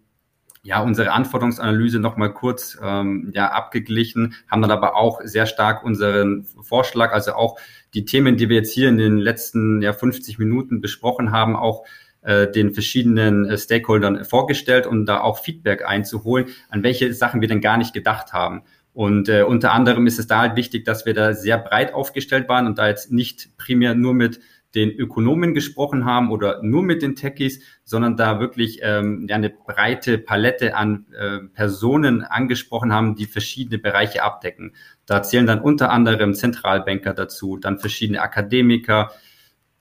[0.66, 6.44] ja, unsere Anforderungsanalyse nochmal kurz ähm, ja, abgeglichen, haben dann aber auch sehr stark unseren
[6.60, 7.56] Vorschlag, also auch
[7.96, 11.84] die Themen, die wir jetzt hier in den letzten ja, 50 Minuten besprochen haben, auch
[12.20, 17.48] äh, den verschiedenen äh, Stakeholdern vorgestellt um da auch Feedback einzuholen, an welche Sachen wir
[17.48, 18.62] denn gar nicht gedacht haben.
[18.92, 22.48] Und äh, unter anderem ist es da halt wichtig, dass wir da sehr breit aufgestellt
[22.48, 24.40] waren und da jetzt nicht primär nur mit
[24.76, 30.18] den Ökonomen gesprochen haben oder nur mit den Techies, sondern da wirklich ähm, eine breite
[30.18, 34.74] Palette an äh, Personen angesprochen haben, die verschiedene Bereiche abdecken.
[35.06, 39.10] Da zählen dann unter anderem Zentralbanker dazu, dann verschiedene Akademiker,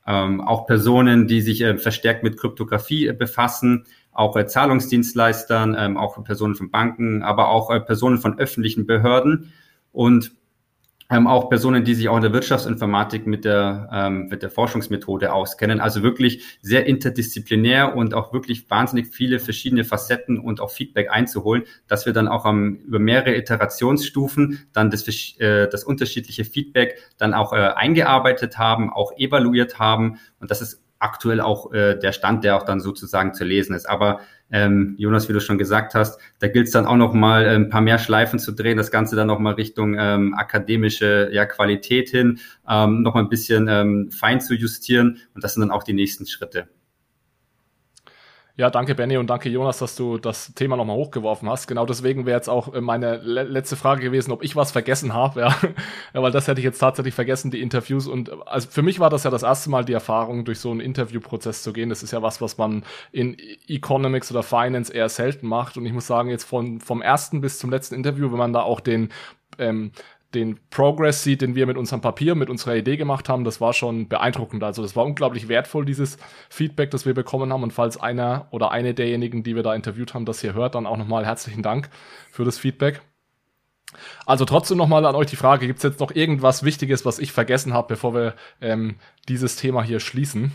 [0.07, 5.97] ähm, auch Personen, die sich äh, verstärkt mit Kryptographie äh, befassen, auch äh, Zahlungsdienstleistern, ähm,
[5.97, 9.51] auch Personen von Banken, aber auch äh, Personen von öffentlichen Behörden
[9.91, 10.31] und
[11.09, 15.31] ähm, auch Personen, die sich auch in der Wirtschaftsinformatik mit der, ähm, mit der Forschungsmethode
[15.31, 15.79] auskennen.
[15.79, 21.63] Also wirklich sehr interdisziplinär und auch wirklich wahnsinnig viele verschiedene Facetten und auch Feedback einzuholen,
[21.87, 25.07] dass wir dann auch ähm, über mehrere Iterationsstufen dann das,
[25.39, 30.17] äh, das unterschiedliche Feedback dann auch äh, eingearbeitet haben, auch evaluiert haben.
[30.39, 33.87] Und das ist aktuell auch äh, der Stand, der auch dann sozusagen zu lesen ist.
[33.87, 34.21] Aber
[34.51, 37.55] ähm, Jonas, wie du schon gesagt hast, da gilt es dann auch noch mal äh,
[37.55, 41.45] ein paar mehr Schleifen zu drehen, das Ganze dann noch mal Richtung ähm, akademische ja,
[41.45, 42.39] Qualität hin,
[42.69, 45.93] ähm, noch mal ein bisschen ähm, fein zu justieren und das sind dann auch die
[45.93, 46.67] nächsten Schritte.
[48.57, 51.67] Ja, danke Benny und danke Jonas, dass du das Thema nochmal hochgeworfen hast.
[51.67, 55.13] Genau deswegen wäre jetzt auch äh, meine le letzte Frage gewesen, ob ich was vergessen
[55.13, 55.57] habe, ja.
[56.13, 58.07] ja, weil das hätte ich jetzt tatsächlich vergessen, die Interviews.
[58.07, 60.79] Und also für mich war das ja das erste Mal die Erfahrung, durch so einen
[60.79, 61.89] Interviewprozess zu gehen.
[61.89, 63.35] Das ist ja was, was man in
[63.67, 65.75] Economics oder Finance eher selten macht.
[65.75, 68.61] Und ich muss sagen, jetzt von, vom ersten bis zum letzten Interview, wenn man da
[68.61, 69.09] auch den
[69.57, 69.91] ähm,
[70.35, 73.73] den Progress sieht, den wir mit unserem Papier, mit unserer Idee gemacht haben, das war
[73.73, 74.63] schon beeindruckend.
[74.63, 76.17] Also das war unglaublich wertvoll, dieses
[76.49, 77.63] Feedback, das wir bekommen haben.
[77.63, 80.85] Und falls einer oder eine derjenigen, die wir da interviewt haben, das hier hört, dann
[80.85, 81.89] auch nochmal herzlichen Dank
[82.31, 83.01] für das Feedback.
[84.25, 87.31] Also trotzdem nochmal an euch die Frage, gibt es jetzt noch irgendwas Wichtiges, was ich
[87.31, 88.95] vergessen habe, bevor wir ähm,
[89.27, 90.51] dieses Thema hier schließen?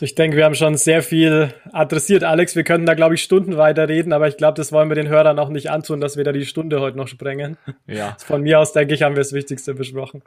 [0.00, 2.56] So, ich denke, wir haben schon sehr viel adressiert, Alex.
[2.56, 5.08] Wir können da, glaube ich, Stunden weiter reden, aber ich glaube, das wollen wir den
[5.08, 7.58] Hörern auch nicht antun, dass wir da die Stunde heute noch sprengen.
[7.86, 8.16] Ja.
[8.24, 10.22] Von mir aus, denke ich, haben wir das Wichtigste besprochen.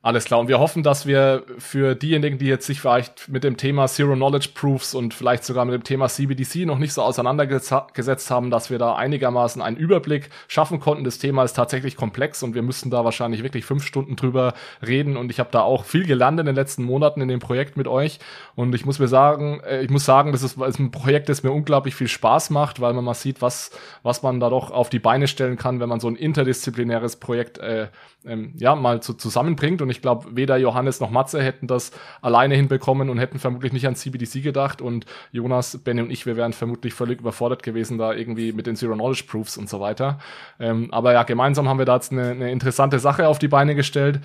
[0.00, 0.38] Alles klar.
[0.38, 4.14] Und wir hoffen, dass wir für diejenigen, die jetzt sich vielleicht mit dem Thema Zero
[4.14, 8.70] Knowledge Proofs und vielleicht sogar mit dem Thema CBDC noch nicht so auseinandergesetzt haben, dass
[8.70, 11.02] wir da einigermaßen einen Überblick schaffen konnten.
[11.02, 14.54] Das Thema ist tatsächlich komplex und wir müssten da wahrscheinlich wirklich fünf Stunden drüber
[14.86, 15.16] reden.
[15.16, 17.88] Und ich habe da auch viel gelernt in den letzten Monaten in dem Projekt mit
[17.88, 18.20] euch.
[18.54, 21.50] Und ich muss mir sagen, äh, ich muss sagen, das ist, ein Projekt, das mir
[21.50, 23.72] unglaublich viel Spaß macht, weil man mal sieht, was,
[24.04, 27.58] was man da doch auf die Beine stellen kann, wenn man so ein interdisziplinäres Projekt
[27.58, 27.88] äh,
[28.24, 29.82] ähm, ja mal zu, zusammenbringt.
[29.82, 33.86] Und ich glaube, weder Johannes noch Matze hätten das alleine hinbekommen und hätten vermutlich nicht
[33.86, 34.80] an CBDC gedacht.
[34.80, 38.76] Und Jonas, Benny und ich, wir wären vermutlich völlig überfordert gewesen, da irgendwie mit den
[38.76, 40.18] Zero Knowledge Proofs und so weiter.
[40.60, 43.74] Ähm, aber ja, gemeinsam haben wir da jetzt eine, eine interessante Sache auf die Beine
[43.74, 44.20] gestellt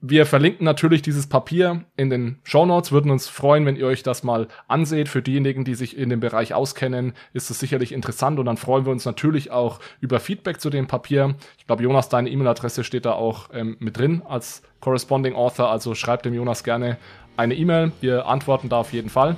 [0.00, 2.92] wir verlinken natürlich dieses Papier in den Show Notes.
[2.92, 5.08] Würden uns freuen, wenn ihr euch das mal anseht.
[5.08, 8.38] Für diejenigen, die sich in dem Bereich auskennen, ist es sicherlich interessant.
[8.38, 11.34] Und dann freuen wir uns natürlich auch über Feedback zu dem Papier.
[11.58, 15.70] Ich glaube, Jonas, deine E-Mail-Adresse steht da auch ähm, mit drin als Corresponding Author.
[15.70, 16.98] Also schreibt dem Jonas gerne
[17.38, 17.92] eine E-Mail.
[18.00, 19.36] Wir antworten da auf jeden Fall.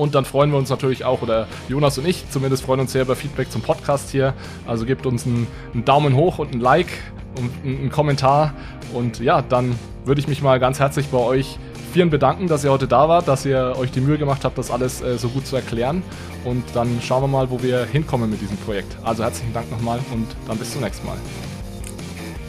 [0.00, 3.02] Und dann freuen wir uns natürlich auch, oder Jonas und ich zumindest freuen uns sehr
[3.02, 4.32] über Feedback zum Podcast hier.
[4.66, 6.88] Also gebt uns einen, einen Daumen hoch und ein Like
[7.36, 8.54] und einen Kommentar.
[8.94, 11.58] Und ja, dann würde ich mich mal ganz herzlich bei euch
[11.92, 14.70] vielen bedanken, dass ihr heute da wart, dass ihr euch die Mühe gemacht habt, das
[14.70, 16.02] alles äh, so gut zu erklären.
[16.46, 18.96] Und dann schauen wir mal, wo wir hinkommen mit diesem Projekt.
[19.04, 21.18] Also herzlichen Dank nochmal und dann bis zum nächsten Mal.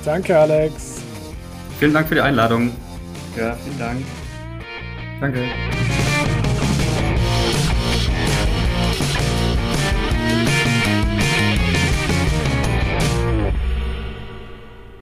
[0.06, 1.02] Danke, Alex.
[1.80, 2.72] Vielen Dank für die Einladung.
[3.36, 4.06] Ja, vielen Dank.
[5.20, 6.51] Danke.